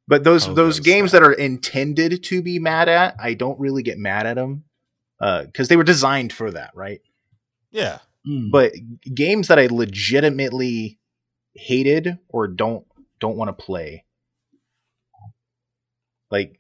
[0.08, 3.58] But those Oh, those those games that are intended to be mad at, I don't
[3.60, 4.66] really get mad at them
[5.20, 6.99] because they were designed for that, right?
[7.72, 7.99] yeah.
[8.28, 8.52] Mm.
[8.52, 8.74] But
[9.16, 10.99] games that I legitimately
[11.56, 12.86] hated or don't
[13.22, 14.04] don't want to play,
[16.30, 16.60] like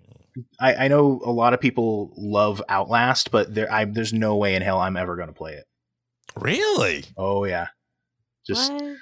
[0.59, 4.55] I, I know a lot of people love Outlast, but there I, there's no way
[4.55, 5.65] in hell I'm ever going to play it.
[6.37, 7.05] Really?
[7.17, 7.67] Oh yeah,
[8.47, 8.95] just What?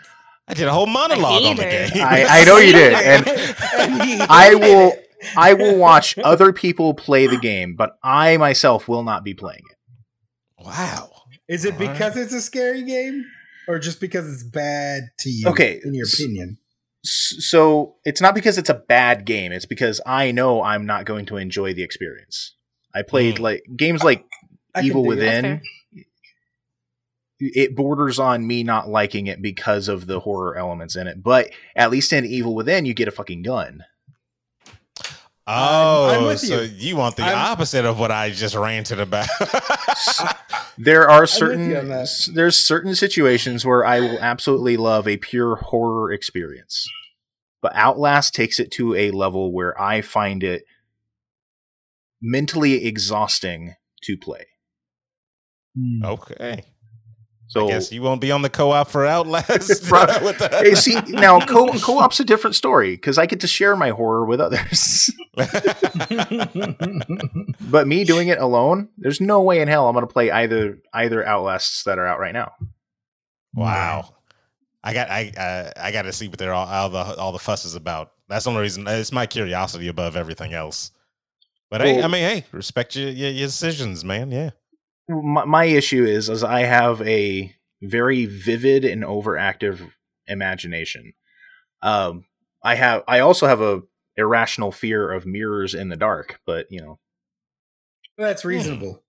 [0.48, 1.90] I did a whole monologue on the game.
[1.96, 3.28] I, I know you did, and
[3.80, 4.94] And I will.
[5.36, 9.64] I will watch other people play the game, but I myself will not be playing
[9.70, 10.66] it.
[10.66, 11.12] wow.
[11.50, 11.92] Is it All right.
[11.92, 13.26] because it's a scary game,
[13.68, 15.50] or just because it's bad to you?
[15.50, 16.58] Okay, in your opinion.
[17.04, 19.52] So it's not because it's a bad game.
[19.52, 22.56] It's because I know I'm not going to enjoy the experience.
[22.96, 23.44] I played Hmm.
[23.44, 24.26] like games like
[24.74, 25.16] I can Evil dig it.
[25.16, 25.62] Within.
[27.40, 31.24] It borders on me not liking it because of the horror elements in it.
[31.24, 33.84] But at least in Evil Within, you get a fucking gun.
[35.52, 36.72] Oh, I'm with so you.
[36.90, 36.96] you.
[36.96, 39.28] want the I'm- opposite of what I just ranted about?
[40.82, 42.04] There are certain you on that.
[42.04, 46.88] s- there's certain situations where I will absolutely love a pure horror experience.
[47.62, 50.64] But Outlast takes it to a level where I find it
[52.22, 54.46] mentally exhausting to play.
[56.02, 56.64] Okay.
[57.50, 59.84] So I guess you won't be on the co-op for Outlast.
[59.91, 60.10] Right.
[60.52, 64.24] Hey, see now co co-op's a different story because I get to share my horror
[64.24, 65.10] with others.
[67.70, 70.78] but me doing it alone, there's no way in hell I'm going to play either
[70.93, 72.54] either Outlasts that are out right now.
[73.54, 74.14] wow.
[74.84, 77.39] I got I uh, I got to see what they're all, all the all the
[77.39, 78.12] fuss is about.
[78.28, 78.88] That's the only reason.
[78.88, 80.91] It's my curiosity above everything else.
[81.72, 84.32] But hey, I mean, hey, respect your, your your decisions, man.
[84.32, 84.52] Yeah.
[85.10, 89.91] My, my issue is, is I have a very vivid and overactive
[90.28, 91.14] imagination.
[91.82, 92.26] Um,
[92.64, 93.82] I have, I also have a
[94.18, 96.39] irrational fear of mirrors in the dark.
[96.45, 96.99] But you know,
[98.18, 99.03] That's reasonable.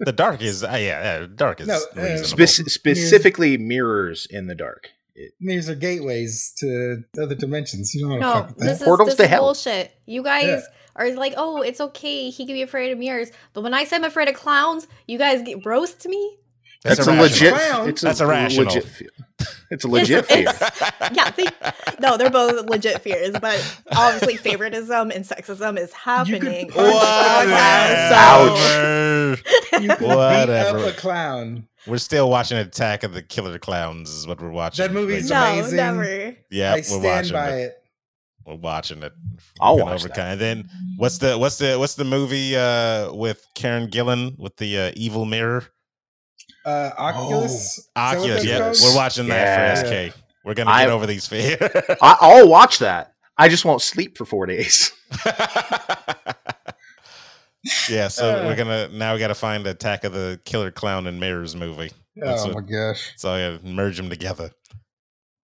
[0.00, 2.46] The dark is uh, yeah, yeah, dark is No, uh, reasonable.
[2.46, 4.88] spec- specifically mirrors in the dark.
[5.14, 7.94] It, These are gateways to other dimensions.
[7.94, 8.64] You don't want to No, fuck with that.
[8.64, 9.42] this is, Portals this to hell.
[9.42, 9.92] bullshit.
[10.06, 10.60] You guys Yeah.
[10.96, 12.30] Are like, oh, it's okay.
[12.30, 13.30] He can be afraid of mirrors.
[13.52, 16.36] But when I say I'm afraid of clowns, you guys get roast me?
[16.82, 17.52] That's That's, a irrational.
[17.54, 17.70] legit.
[17.70, 17.88] Clown.
[17.88, 18.66] It's a That's irrational.
[18.66, 19.08] Legit fear.
[19.70, 20.38] It's a legit fear.
[20.40, 21.46] It's- yeah, they,
[21.98, 26.68] no, they're both legit fears, but obviously favoritism and sexism is happening.
[26.68, 27.50] punch on this Whatever.
[27.50, 29.82] podcast, so- Whatever.
[29.82, 31.66] You could beat up a clown.
[31.86, 34.10] We're still watching Attack of the Killer Clowns.
[34.10, 34.84] Is what we're watching.
[34.86, 35.52] That movie's right now.
[35.54, 35.76] no, amazing.
[35.76, 36.36] never.
[36.50, 37.62] Yeah, I we're stand watching by it.
[37.62, 37.83] it.
[38.46, 39.12] We're watching it.
[39.60, 40.18] I'll We're watch that.
[40.18, 44.78] And then what's the what's the what's the movie uh with Karen Gillan with the
[44.78, 45.64] uh, evil mirror?
[46.66, 47.78] Uh, Oculus.
[47.78, 48.44] Is that what Oculus.
[48.44, 48.76] Yeah, called?
[48.82, 50.08] we're watching that Yeah.
[50.10, 50.16] for SK.
[50.44, 51.58] We're gonna I- get over these fears.
[52.02, 53.12] I, I'll watch that.
[53.38, 54.92] I just won't sleep for four days.
[57.88, 58.44] yeah, so Uh.
[58.46, 61.90] we're gonna now we got to find Attack of the Killer Clown and Mirrors movie.
[62.16, 63.12] That's Oh what- my gosh!
[63.16, 64.50] So I gotta merge them together.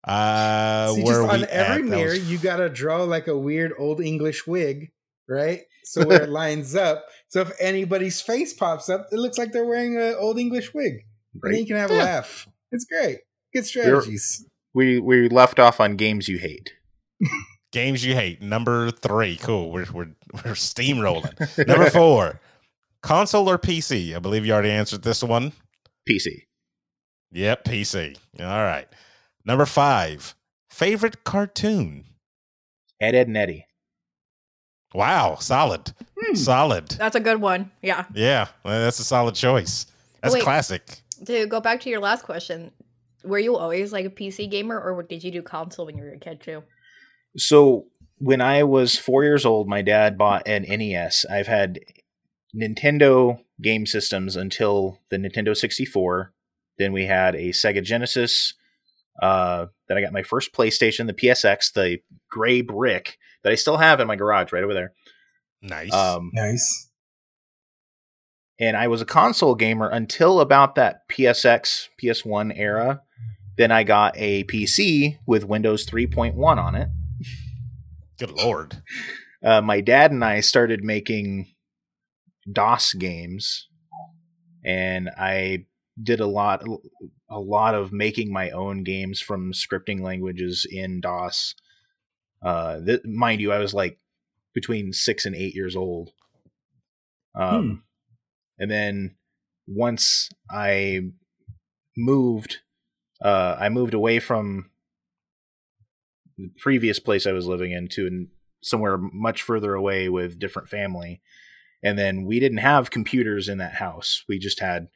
[0.04, 1.84] Uh, See, where just we on every at?
[1.84, 4.90] Mirror, was- you gotta draw like a weird old English wig,
[5.28, 5.60] right?
[5.84, 7.04] So where it lines up.
[7.28, 11.04] So if anybody's face pops up, it looks like they're wearing an old English wig,
[11.42, 12.48] and then you can have a laugh.
[12.72, 13.18] It's great.
[13.54, 14.46] Good strategies.
[14.74, 16.72] We we left off on games you hate.
[17.72, 18.40] games you hate.
[18.40, 19.36] Number three.
[19.36, 19.70] Cool.
[19.70, 21.66] We're we're we're steamrolling.
[21.66, 22.40] Number four.
[23.02, 24.14] Console or PC?
[24.14, 25.52] I believe you already answered this one.
[26.08, 26.42] PC.
[27.32, 28.16] Yep, PC.
[28.38, 28.86] All right.
[29.44, 30.34] Number five.
[30.68, 32.04] Favorite cartoon?
[33.00, 33.66] Ed Edd and Eddy.
[34.94, 35.92] Wow, solid.
[36.18, 36.34] Hmm.
[36.34, 36.88] Solid.
[36.90, 37.70] That's a good one.
[37.82, 38.04] Yeah.
[38.14, 39.86] Yeah, well, that's a solid choice.
[40.22, 40.42] That's Wait.
[40.42, 41.00] classic.
[41.26, 42.72] To go back to your last question,
[43.24, 46.12] were you always like a PC gamer or did you do console when you were
[46.12, 46.62] a kid too?
[47.36, 47.86] So
[48.18, 51.24] when I was four years old, my dad bought an NES.
[51.30, 51.80] I've had
[52.54, 56.32] Nintendo game systems until the Nintendo 64.
[56.78, 58.54] Then we had a Sega Genesis.
[59.20, 61.98] Uh, then I got my first PlayStation, the PSX, the
[62.30, 64.92] gray brick that I still have in my garage right over there.
[65.62, 65.92] Nice.
[65.92, 66.90] Um, Nice.
[68.58, 73.02] and I was a console gamer until about that PSX, PS1 era.
[73.58, 76.88] Then I got a PC with Windows 3.1 on it.
[78.18, 78.82] Good lord.
[79.44, 81.46] uh, my dad and I started making
[82.50, 83.68] DOS games,
[84.64, 85.66] and I
[86.02, 86.62] did a lot,
[87.30, 91.54] a lot of making my own games from scripting languages in DOS.
[92.42, 93.98] Uh, th- mind you, I was like
[94.52, 96.10] between six and eight years old.
[97.34, 97.84] Um,
[98.58, 99.16] and then
[99.66, 101.00] once I
[101.96, 102.58] moved,
[103.22, 104.70] uh, I moved away from
[106.36, 108.28] the previous place I was living in to an,
[108.62, 111.20] somewhere much further away with different family.
[111.82, 114.24] And then we didn't have computers in that house.
[114.28, 114.88] We just had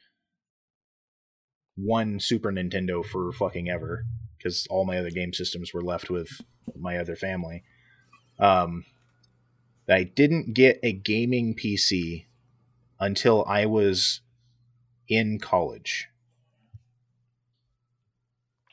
[1.75, 4.05] one Super Nintendo for fucking ever
[4.37, 6.41] because all my other game systems were left with
[6.77, 7.63] my other family.
[8.39, 8.85] Um,
[9.89, 12.25] I didn't get a gaming PC
[12.99, 14.21] until I was
[15.07, 16.07] in college.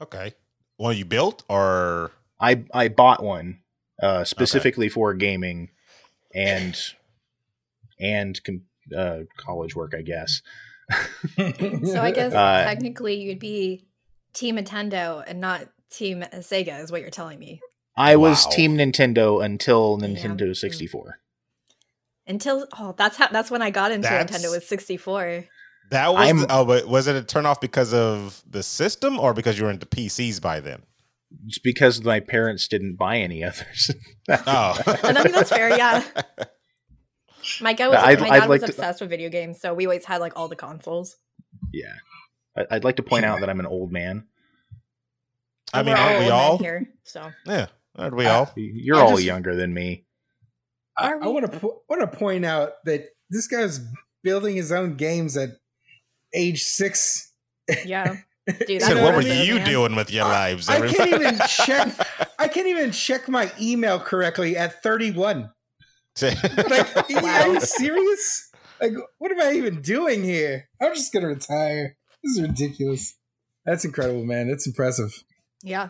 [0.00, 0.34] Okay.
[0.76, 3.60] One you built or I I bought one
[4.02, 5.70] uh, specifically for gaming
[6.34, 6.76] and
[8.00, 8.64] and com-
[8.96, 10.42] uh, college work, I guess.
[10.90, 13.86] So I guess Uh, technically you'd be
[14.34, 17.60] Team Nintendo and not Team Sega, is what you're telling me.
[17.96, 20.08] I was Team Nintendo until Yeah.
[20.08, 21.18] Nintendo 64.
[22.26, 25.44] Until oh, that's how that's when I got into That's- Nintendo with 64.
[25.90, 29.34] that was I'm- oh, but was it a turn off because of the system or
[29.34, 30.82] because you were into PCs by then?
[31.46, 33.90] It's because my parents didn't buy any others.
[34.30, 34.78] Oh.
[35.02, 36.04] And I mean, that's fair, yeah.
[37.60, 39.74] My guy was I'd- my I'd dad like was to- obsessed with video games, so
[39.74, 41.16] we always had like all the consoles.
[41.72, 41.94] yeah.
[42.56, 44.26] I- I'd like to point out that I'm an old man.
[45.72, 46.58] I And mean, we're aren't we all?
[46.58, 46.88] here?
[47.04, 47.66] So Yeah,
[47.96, 48.52] aren't we Uh, all?
[48.56, 50.04] You're I all just- younger than me.
[50.96, 53.80] I, I want to po- want to point out that this guy's
[54.22, 55.50] building his own games at
[56.34, 57.32] age six.
[57.86, 58.16] yeah,
[58.46, 58.68] dude.
[58.68, 59.66] He said, what were what I impressive, you man.
[59.66, 60.68] doing with your I- lives?
[60.68, 61.88] I can't even check.
[62.38, 65.50] I can't even check my email correctly at 31.
[66.22, 68.50] Like, are you serious?
[68.80, 70.68] Like, what am I even doing here?
[70.80, 71.96] I'm just gonna retire.
[72.22, 73.16] This is ridiculous.
[73.64, 74.48] That's incredible, man.
[74.50, 75.12] It's impressive.
[75.62, 75.88] Yeah,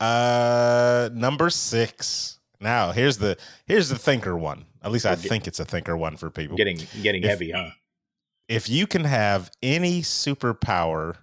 [0.00, 2.38] Uh, number six.
[2.60, 3.36] Now here's the
[3.66, 4.66] here's the thinker one.
[4.82, 6.56] At least I We're get- think it's a thinker one for people.
[6.56, 7.70] Getting getting If- heavy, huh?
[8.48, 11.18] if you can have any superpower,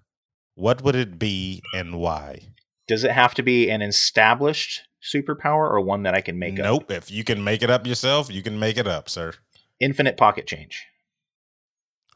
[0.55, 2.49] what would it be and why?
[2.87, 6.65] Does it have to be an established superpower or one that I can make up?
[6.65, 6.91] nope.
[6.91, 9.33] If you can make it up yourself, you can make it up, sir.
[9.79, 10.85] Infinite pocket change.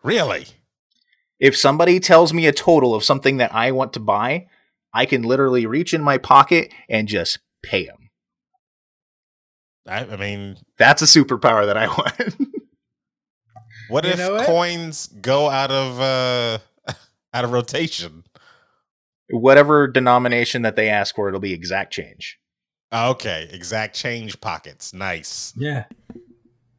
[0.03, 0.47] Really?
[1.39, 4.47] If somebody tells me a total of something that I want to buy,
[4.93, 8.09] I can literally reach in my pocket and just pay them.
[9.87, 12.37] I, I mean, That's a superpower that I want.
[13.89, 14.45] what You if what?
[14.45, 16.59] coins go out of uh
[17.33, 18.23] out of rotation?
[19.29, 22.37] Whatever denomination that they ask for, it'll be exact change.
[22.93, 24.93] Okay, exact change pockets.
[24.93, 25.53] Nice.
[25.57, 25.85] Yeah.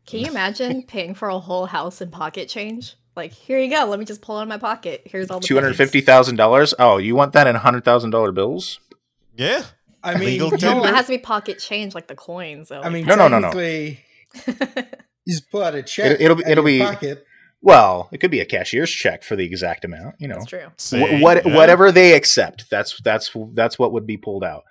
[0.06, 2.94] can you imagine paying for a whole house in pocket change?
[3.16, 3.84] Like, here you go.
[3.84, 5.02] Let me just pull out of my pocket.
[5.04, 6.74] Here's all the Two hundred fifty thousand dollars.
[6.78, 8.80] Oh, you want that in hundred thousand dollar bills?
[9.36, 9.62] Yeah.
[10.02, 10.62] I mean, Legal you- pennies.
[10.62, 10.88] No, tender?
[10.88, 12.68] it has to be pocket change, like the coins.
[12.68, 13.52] So I mean, No, no, no, no.
[13.58, 13.96] you
[15.28, 16.12] just pull out a check.
[16.12, 17.24] It- it'll be- it'll be- pocket.
[17.62, 20.16] Well, it could be a cashier's check for the exact amount.
[20.18, 20.66] You know, that's true.
[20.76, 21.56] See, Wh- what yeah.
[21.56, 22.68] whatever they accept.
[22.70, 24.64] That's that's that's what would be pulled out.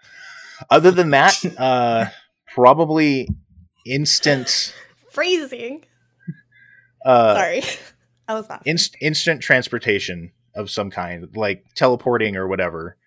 [0.69, 2.05] Other than that, uh,
[2.53, 3.27] probably
[3.85, 4.73] instant.
[5.11, 5.83] Freezing.
[7.05, 7.63] Uh, Sorry,
[8.27, 8.61] I was not.
[8.65, 12.97] inst- instant transportation of some kind, like teleporting or whatever.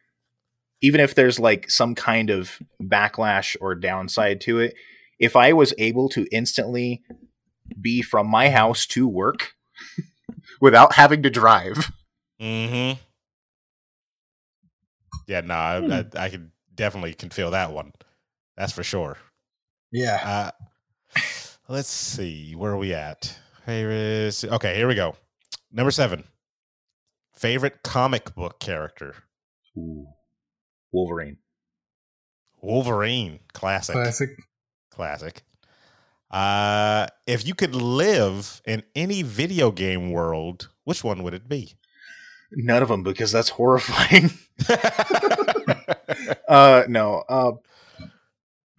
[0.82, 4.74] Even if there's like some kind of backlash or downside to it,
[5.18, 7.02] if I was able to instantly
[7.80, 9.54] be from my house to work
[10.60, 11.90] without having to drive,
[12.40, 13.00] Mm-hmm.
[15.26, 17.92] Yeah, no, I, I, I can definitely can feel that one.
[18.56, 19.18] That's for sure.
[19.92, 20.52] Yeah.
[21.14, 21.20] Uh,
[21.68, 23.38] let's see, where are we at?
[23.64, 24.44] Favorite?
[24.44, 25.16] Okay, here we go.
[25.72, 26.24] Number seven.
[27.34, 29.14] Favorite comic book character?
[29.76, 30.06] Ooh.
[30.92, 31.38] Wolverine.
[32.62, 34.30] Wolverine, classic, Classic.
[34.90, 35.42] classic.
[36.30, 41.74] Uh, if you could live in any video game world, which one would it be?
[42.52, 44.30] None of them because that's horrifying.
[46.48, 47.24] uh, no.
[47.28, 47.52] Uh,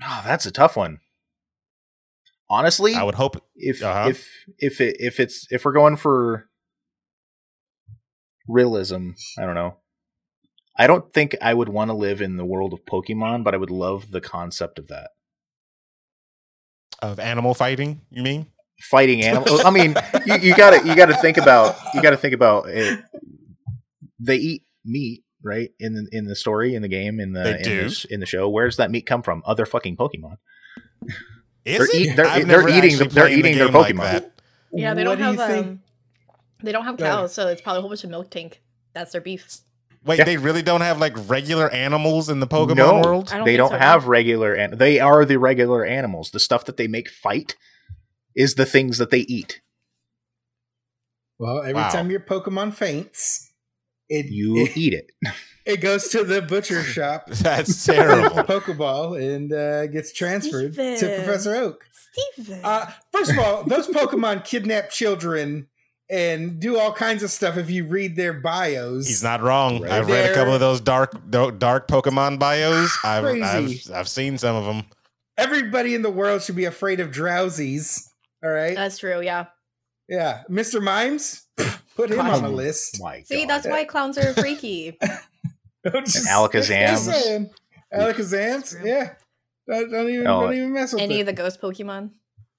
[0.04, 1.00] oh, that's a tough one.
[2.50, 3.36] Honestly, I would hope.
[3.56, 4.10] if Uh-huh.
[4.10, 6.48] if if it if it's if we're going for
[8.48, 9.78] realism, I don't know.
[10.80, 13.58] I don't think I would want to live in the world of Pokemon, but I
[13.58, 15.10] would love the concept of that.
[17.02, 18.48] Of animal fighting, you mean?
[18.82, 19.62] Fighting animals.
[19.66, 23.04] I mean, you, you gotta you gotta think about you gotta think about it.
[24.20, 25.70] They eat meat, right?
[25.80, 27.90] In the in the story, in the game, in the They in, do.
[27.90, 28.50] The, in the show.
[28.50, 29.44] Where's that meat come from?
[29.46, 30.38] Other fucking Pokemon.
[31.66, 31.96] Is They're it?
[31.96, 34.32] eat- they're- they're eating the- they're played the eating their game like Pokemon.
[34.72, 35.82] Yeah, they What don't do have you um,
[36.64, 38.62] they don't have cows, so it's probably a whole bunch of milk tank.
[38.94, 39.46] That's their beef.
[40.06, 40.24] Wait, Yeah.
[40.26, 43.02] they really don't have like regular animals in the Pokemon No.
[43.02, 43.28] world?
[43.28, 44.10] Don't they don't so, have no.
[44.10, 46.32] regular and they are the regular animals.
[46.32, 47.56] The stuff that they make fight
[48.36, 49.62] is the things that they eat.
[51.40, 51.90] Well, every Wow.
[51.90, 53.47] time your Pokemon faints,
[54.10, 55.12] it You it, eat it.
[55.66, 58.30] it goes to the butcher shop, That's with a terrible.
[58.44, 61.86] Pokeball, and uh, gets transferred to Professor Oak.
[62.34, 62.62] Steven.
[62.64, 65.68] Uh, first of all, those Pokemon kidnap children
[66.10, 69.08] and do all kinds of stuff if you read their bios.
[69.08, 69.82] He's not wrong.
[69.82, 72.98] Right I've read a couple of those dark dark dark Pokemon bios.
[73.04, 74.86] I've, I've I've seen some of them.
[75.38, 78.08] Everybody in the world should be afraid of Drowzees.
[78.44, 78.76] All right.
[78.76, 79.22] That's true.
[79.22, 79.46] Yeah.
[80.08, 80.44] yeah.
[80.50, 80.82] Mr.
[80.82, 81.44] Mimes,
[81.96, 83.02] put him on the list.
[83.02, 83.50] My See, God.
[83.50, 84.98] that's why clowns are freaky.
[85.86, 87.06] Just- Alakazams.
[87.06, 87.52] just.
[87.94, 88.86] Alakazams.
[88.86, 89.14] Yeah.
[89.70, 90.42] Don't, don't even, Oh.
[90.44, 91.22] don't even mess with Any it.
[91.22, 92.12] of the ghost Pokemon.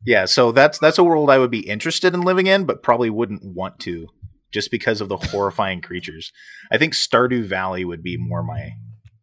[0.07, 3.11] Yeah, so that's that's a world I would be interested in living in, but probably
[3.11, 4.07] wouldn't want to,
[4.53, 6.33] just because of the horrifying creatures.
[6.71, 8.75] I think Stardew Valley would be more my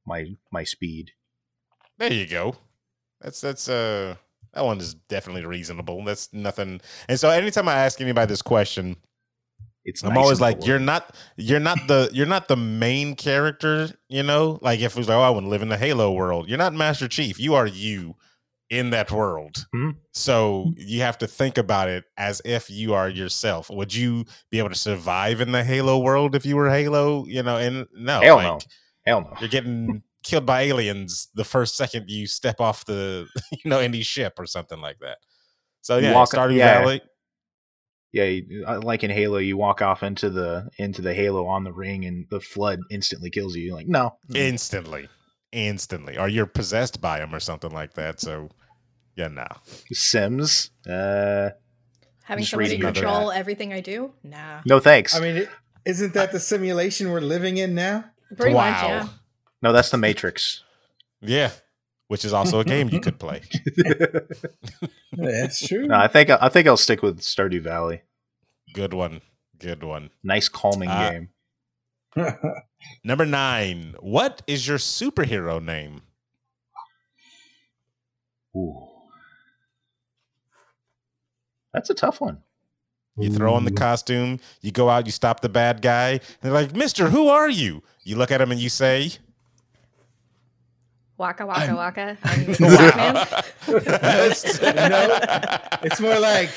[0.05, 1.11] my my speed.
[1.97, 2.57] There you go.
[3.21, 4.15] That's that's uh
[4.53, 6.03] that one is definitely reasonable.
[6.03, 6.81] That's nothing.
[7.07, 8.97] And so anytime I ask anybody this question,
[9.85, 13.89] It's I'm nice always like, you're not you're not the you're not the main character,
[14.09, 14.57] you know?
[14.61, 16.57] Like if it was like, oh, I want to live in the Halo world, you're
[16.57, 17.39] not Master Chief.
[17.39, 18.15] You are you
[18.71, 19.67] in that world.
[19.75, 19.95] Mhm.
[20.11, 23.69] So you have to think about it as if you are yourself.
[23.69, 27.25] Would you be able to survive in the Halo world if you were Halo?
[27.27, 28.59] You know, and no, Hell like, no.
[29.05, 29.33] Hell no.
[29.39, 34.01] you're getting killed by aliens the first second you step off the you know any
[34.01, 35.19] ship or something like that.
[35.81, 36.79] So You yeah, walk- Stardew yeah.
[36.79, 37.01] Valley.
[38.15, 41.73] Yeah, uh, like in Halo, you walk off into the into the Halo on the
[41.73, 43.65] ring, and the flood instantly kills you.
[43.65, 45.09] You're like, no, instantly,
[45.51, 48.21] instantly, or you're possessed by them or something like that.
[48.21, 48.49] So
[49.17, 49.47] yeah, no.
[49.91, 50.71] Sims.
[50.87, 51.49] Uh,
[52.23, 54.13] Having somebody control everything I do?
[54.23, 54.61] Nah.
[54.65, 55.13] no thanks.
[55.13, 55.47] I mean,
[55.85, 58.05] isn't that the simulation we're living in now?
[58.37, 58.71] Pretty wow.
[58.71, 59.07] much, yeah.
[59.61, 60.63] no, that's the Matrix.
[61.21, 61.51] Yeah,
[62.07, 63.41] which is also a game you could play.
[65.13, 65.87] That's true.
[65.87, 68.01] no, I think I think I'll stick with Stardew Valley.
[68.73, 69.21] Good one,
[69.59, 70.09] good one.
[70.23, 71.29] Nice calming Uh, game.
[73.03, 73.95] Number nine.
[73.99, 76.01] What is your superhero name?
[78.55, 78.87] Ooh.
[81.73, 82.39] That's a tough one.
[83.17, 86.51] You throw on the costume, you go out, you stop the bad guy, and they're
[86.51, 87.81] like, Mister, who are you?
[88.03, 89.11] You look at him and you say,
[91.17, 92.17] Waka waka I'm- waka.
[92.23, 93.13] I'm Batman.
[94.89, 96.49] no, it's more like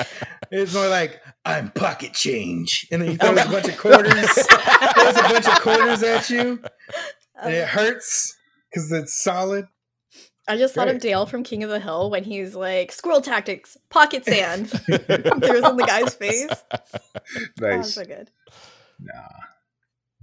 [0.50, 5.16] it's more like I'm pocket change, and then he throws a bunch of quarters, throws
[5.16, 6.60] a bunch of quarters at you,
[7.42, 8.36] and it um, hurts
[8.70, 9.66] because it's solid.
[10.48, 13.76] I just thought of Dale from King of the Hill when he's like, squirrel tactics,
[13.90, 14.70] pocket sand.
[14.70, 16.48] Throws on the guy's face.
[16.72, 16.78] Oh,
[17.60, 17.92] Nice.
[17.92, 18.30] so good.
[18.98, 19.12] Nah.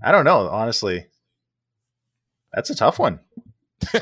[0.04, 1.06] I don't know, honestly.
[2.54, 3.20] That's a tough one.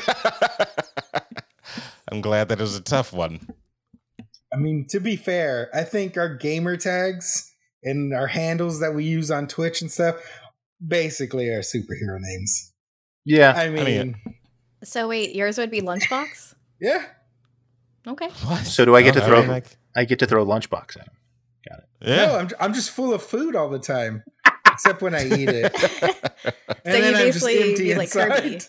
[2.11, 3.47] I'm glad that it was a tough one.
[4.53, 7.51] I mean, to be fair, I think our gamer tags
[7.83, 10.15] and our handles that we use on Twitch and stuff
[10.85, 12.73] basically are superhero names.
[13.25, 13.53] Yeah.
[13.55, 14.15] I mean, mean-
[14.83, 16.53] So wait, yours would be lunchbox?
[16.79, 17.05] yeah.
[18.05, 18.27] Okay.
[18.45, 18.65] What?
[18.65, 20.97] So do I get to Oh, throw- mean, like- I get to throw a lunchbox
[20.97, 21.13] at him.
[21.69, 21.85] Got it.
[22.01, 22.25] Yeah.
[22.25, 24.23] No, I'm I'm just full of food all the time,
[24.67, 25.71] except when I eat it,
[26.43, 26.53] and So
[26.83, 28.55] then you I'm just basically empty be like Kirby.
[28.55, 28.65] inside.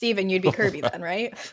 [0.00, 1.34] Steven, you'd be Kirby then, right?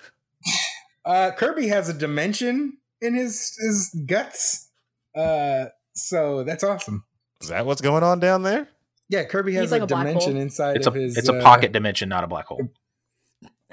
[1.05, 4.67] Uh, Kirby has a dimension in his his guts,
[5.15, 7.05] uh, so that's awesome.
[7.39, 8.67] Is that what's going on down there?
[9.07, 10.41] Yeah, Kirby has like a, a dimension hole.
[10.41, 11.15] inside It's a of his.
[11.17, 12.67] it's a uh, pocket dimension, not a black hole.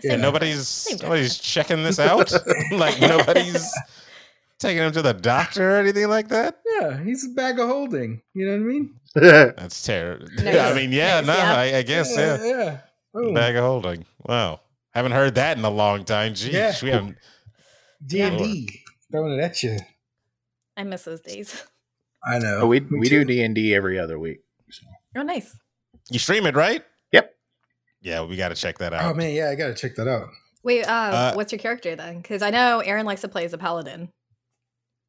[0.05, 0.13] Yeah.
[0.13, 2.33] And nobody's nobody's checking this out.
[2.71, 3.69] like nobody's
[4.61, 6.61] taking him to the doctor or anything like that.
[6.79, 8.23] Yeah, he's a bag of holding.
[8.33, 8.95] You know what I mean?
[9.57, 10.29] That's terrible.
[10.37, 10.57] Nice.
[10.57, 11.55] I mean, yeah, Nice, no, yeah.
[11.55, 12.45] I, I guess yeah.
[12.45, 12.79] yeah.
[13.13, 14.05] Oh, Bag of holding.
[14.25, 14.61] Wow,
[14.95, 16.35] haven't heard that in a long time.
[16.35, 16.75] Geez, Yeah.
[16.83, 17.17] we haven't.
[18.05, 18.81] D and D
[19.11, 19.79] throwing it at you.
[20.77, 21.65] I miss those days.
[22.27, 22.61] I know.
[22.61, 23.25] But we Me we do.
[23.25, 24.39] D and D every other week.
[24.71, 24.83] So.
[25.17, 25.57] Oh, nice.
[26.11, 26.85] You stream it, right?
[27.13, 27.35] Yep.
[28.03, 29.05] Yeah, we got to check that out.
[29.11, 30.29] Oh man, yeah, I gotta check that out.
[30.63, 32.19] Wait, uh, Uh, what's your character then?
[32.21, 34.09] Because I know Aaron likes to play as a paladin.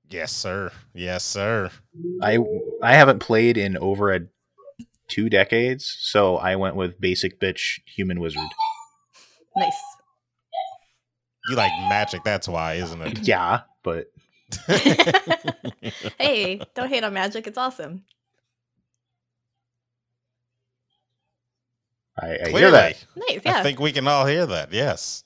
[0.10, 0.72] Yes, sir.
[0.94, 1.72] Yes, sir.
[2.22, 2.38] I
[2.84, 4.22] I haven't played in over a
[5.08, 8.42] two decades, so I went with basic bitch human wizard.
[9.58, 9.74] Nice.
[11.50, 13.20] You like magic, that's why, isn't it?
[13.28, 14.08] Yeah, but
[16.20, 17.48] hey, don't hate on magic.
[17.48, 18.04] It's awesome.
[22.22, 23.06] I, I hear that.
[23.16, 23.42] Nice.
[23.46, 23.60] Yeah.
[23.60, 24.72] I think we can all hear that.
[24.72, 25.24] Yes.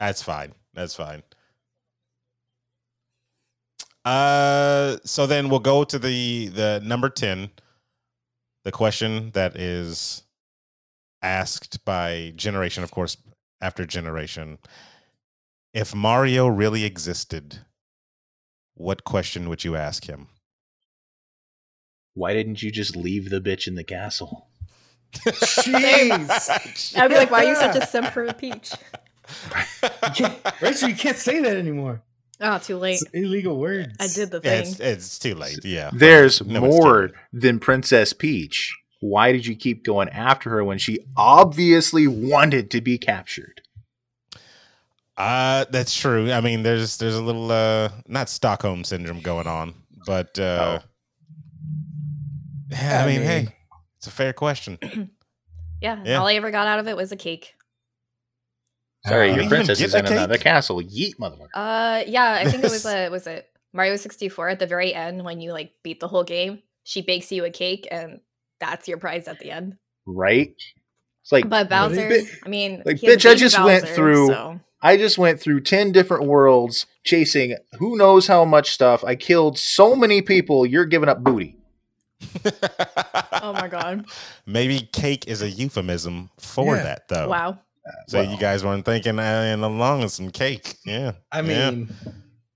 [0.00, 0.52] That's fine.
[0.74, 1.22] That's fine.
[4.04, 7.48] Uh so then we'll go to the the number 10
[8.64, 10.23] the question that is
[11.24, 13.16] asked by generation of course
[13.60, 14.58] after generation
[15.72, 17.60] if Mario really existed
[18.74, 20.28] what question would you ask him
[22.14, 24.46] Why didn't you just leave the bitch in the castle?
[25.14, 26.96] Jeez.
[26.98, 28.72] I'd be like, why are you such a simp for Peach?
[30.60, 32.02] Rachel, you can't say that anymore.
[32.40, 32.94] Oh, too late.
[33.00, 33.96] It's illegal words.
[34.00, 34.70] I did the Yeah, thing.
[34.72, 35.64] it's, it's too late.
[35.64, 35.90] Yeah.
[35.94, 38.74] There's No, more than Princess Peach.
[39.04, 43.60] Why did you keep going after her when she obviously wanted to be captured?
[45.16, 46.32] Uh that's true.
[46.32, 49.74] I mean, there's there's a little uh not Stockholm syndrome going on,
[50.06, 50.80] but uh
[52.70, 53.48] yeah, I, I mean, mean- hey,
[53.98, 54.78] it's a fair question.
[55.82, 56.16] yeah, Yeah.
[56.18, 57.54] All I ever got out of it was a cake.
[59.06, 60.12] Sorry, Uh, your princess is in cake?
[60.12, 60.80] another castle.
[60.80, 61.48] Yeet, motherfucker.
[61.52, 64.94] Uh, yeah, I think it was a was it Mario sixty four at the very
[64.94, 66.62] end when you like beat the whole game.
[66.84, 68.20] She bakes you a cake, and
[68.60, 69.76] that's your prize at the end.
[70.06, 70.54] Right?
[71.22, 73.64] It's like But Bowser, bi- I mean, like, he has a bitch, I baby just
[73.64, 74.60] went through- So.
[74.82, 79.02] I just went through 10 different worlds chasing who knows how much stuff.
[79.02, 80.66] I killed so many people.
[80.66, 81.56] You're giving up booty.
[83.42, 84.06] Oh my god!
[84.46, 86.82] Maybe cake is a euphemism for Yeah.
[86.82, 87.28] that, though.
[87.28, 87.58] Wow.
[88.08, 88.30] So Well.
[88.30, 90.76] you guys weren't thinking uh, in the long as some cake.
[90.86, 91.12] Yeah.
[91.30, 91.70] I Yeah.
[91.70, 91.94] mean,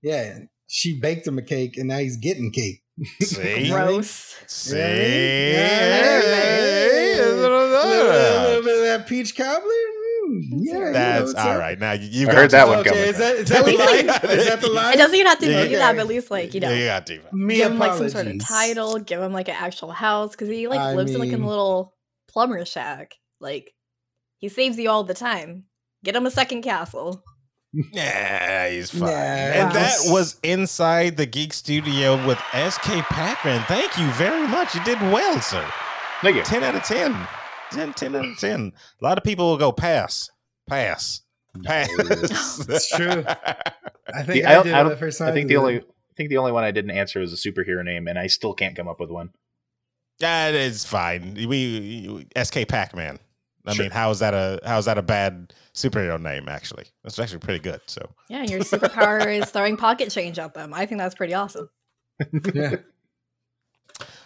[0.01, 0.39] yeah.
[0.67, 2.81] she baked him a cake, and now he's getting cake.
[3.21, 3.69] See?
[3.69, 4.35] Gross.
[4.47, 4.77] See?
[4.77, 9.61] Yeah, Hey, that's A little, bit of that peach cobbler.
[9.61, 11.59] Mm, yeah, you know That's what's all up.
[11.59, 11.79] right.
[11.79, 13.03] Now you, you I got heard that your- one Okay, coming.
[13.05, 14.39] is that, is that the line?
[14.39, 14.93] Is that the line?
[14.93, 15.63] It doesn't even have to Yeah.
[15.67, 17.29] be that, but at least like you know, Yeah, you got diva.
[17.33, 20.49] Me give him like some sort of title, give him like an actual house because
[20.49, 21.95] he like I lives in like a little
[22.27, 23.15] plumber shack.
[23.39, 23.73] Like
[24.37, 25.65] he saves you all the time.
[26.03, 27.23] Get him a second castle.
[27.73, 29.01] Yeah, he's fine.
[29.01, 29.73] Nah, and wow.
[29.73, 33.63] that was inside the Geek Studio with SK Pac-Man.
[33.67, 34.73] Thank you very much.
[34.73, 35.65] You did well, sir.
[36.21, 36.43] Thank you.
[36.43, 37.27] 10 out of 10.
[37.71, 38.73] 10, 10 out of 10.
[39.01, 40.29] A lot of people will go pass,
[40.67, 41.21] pass,
[41.63, 41.89] pass.
[42.67, 43.23] It's true.
[43.27, 46.13] I think The- I, I, did I it the first I think the only I
[46.17, 48.75] think the only one I didn't answer was a superhero name, and I still can't
[48.75, 49.29] come up with one.
[50.19, 51.35] That is fine.
[51.35, 53.19] We, we SK Pac-Man.
[53.65, 53.83] I Sure.
[53.83, 56.47] mean, how is that a how is that a bad superhero name?
[56.49, 57.81] Actually, that's actually pretty good.
[57.87, 60.73] So Yeah, your superpower is throwing pocket change at them.
[60.73, 61.69] I think that's pretty awesome.
[62.53, 62.75] Yeah.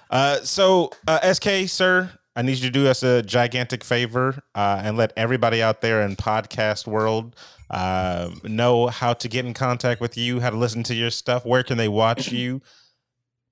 [0.09, 4.81] Uh, so, uh, SK, sir, I need you to do us a gigantic favor uh,
[4.83, 7.35] and let everybody out there in podcast world
[7.71, 11.45] uh, know how to get in contact with you, how to listen to your stuff,
[11.45, 12.61] where can they watch you,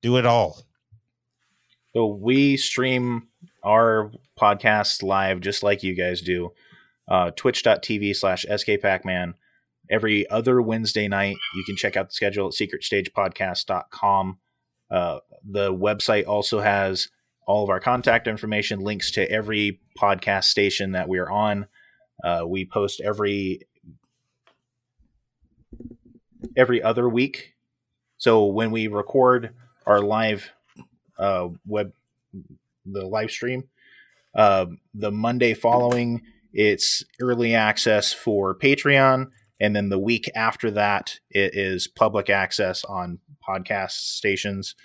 [0.04, 0.62] do it all.
[1.96, 3.28] So we stream
[3.64, 6.52] our podcasts live just like you guys do.
[7.08, 9.34] Uh, Twitch.tv slash skpacman.
[9.90, 14.38] Every other Wednesday night, you can check out the schedule at secretstagepodcast.com.
[14.90, 17.10] Uh, the website also has
[17.46, 21.68] all of our contact information, links to every podcast station that we're on.
[22.24, 23.62] Uh, we post every
[26.56, 27.56] every other week.
[28.18, 29.54] So when we record
[29.86, 30.52] our live
[31.18, 31.94] uh, web
[32.86, 33.66] the live stream.
[34.36, 36.22] Uh, the Monday following,
[36.54, 39.28] it's early access for Patreon,
[39.60, 44.76] and then the week after that, it is public access on podcast stations.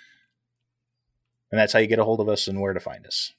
[1.51, 3.33] And that's how you get a hold of us and where to find us.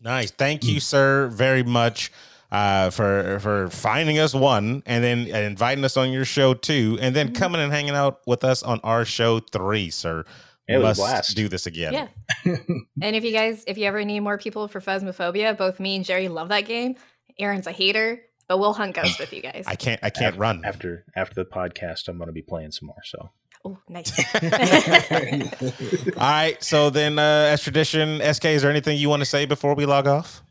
[0.00, 0.30] Nice.
[0.30, 2.12] Thank you, sir, very much
[2.52, 7.16] uh, for for finding us one, and then inviting us on your show two, and
[7.16, 10.24] then coming and hanging out with us on our show three, sir.
[10.66, 11.36] It was Must blast.
[11.36, 11.92] do this again.
[11.92, 12.56] Yeah.
[13.02, 16.04] And if you guys, if you ever need more people for Phasmophobia, both me and
[16.04, 16.96] Jerry love that game.
[17.38, 19.64] Aaron's a hater, but we'll hunt ghosts with you guys.
[19.66, 20.00] I can't.
[20.02, 20.64] I can't Af- run.
[20.64, 23.02] After after the podcast, I'm going to be playing some more.
[23.04, 23.30] So
[23.66, 24.12] Oh, nice.
[26.16, 26.62] All right.
[26.62, 29.86] So then, uh, as tradition, SK, is there anything you want to say before we
[29.86, 30.42] log off?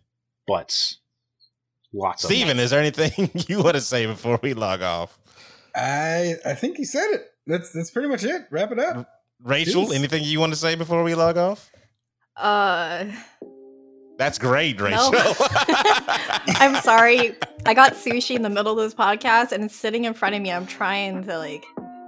[0.46, 1.00] butts,
[1.94, 5.18] lots of Steven, is there anything you want to say before we log off?
[5.76, 7.22] I I think he said it.
[7.48, 8.44] That's that's pretty much it.
[8.52, 9.08] Wrap it up.
[9.42, 9.96] Rachel, Jeez.
[9.96, 11.70] anything you want to say before we log off?
[12.38, 13.06] Uh,
[14.18, 15.12] That's great, Rachel.
[15.12, 15.34] No.
[16.48, 17.36] I'm sorry.
[17.66, 20.42] I got sushi in the middle of this podcast and it's sitting in front of
[20.42, 20.52] me.
[20.52, 21.66] I'm trying to like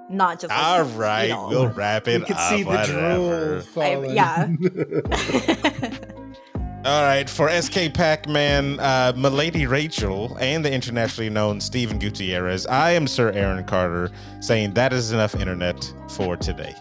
[0.09, 0.49] not just.
[0.51, 1.47] Like, All right, know.
[1.49, 2.49] we'll wrap it You can up.
[2.49, 3.49] see the whatever.
[3.49, 4.15] drool falling.
[4.15, 4.47] yeah.
[6.85, 12.67] All right, for SK Pac Man, uh, Milady Rachel, and the internationally known Stephen Gutierrez,
[12.67, 16.75] I am Sir Aaron Carter saying that is enough internet for today.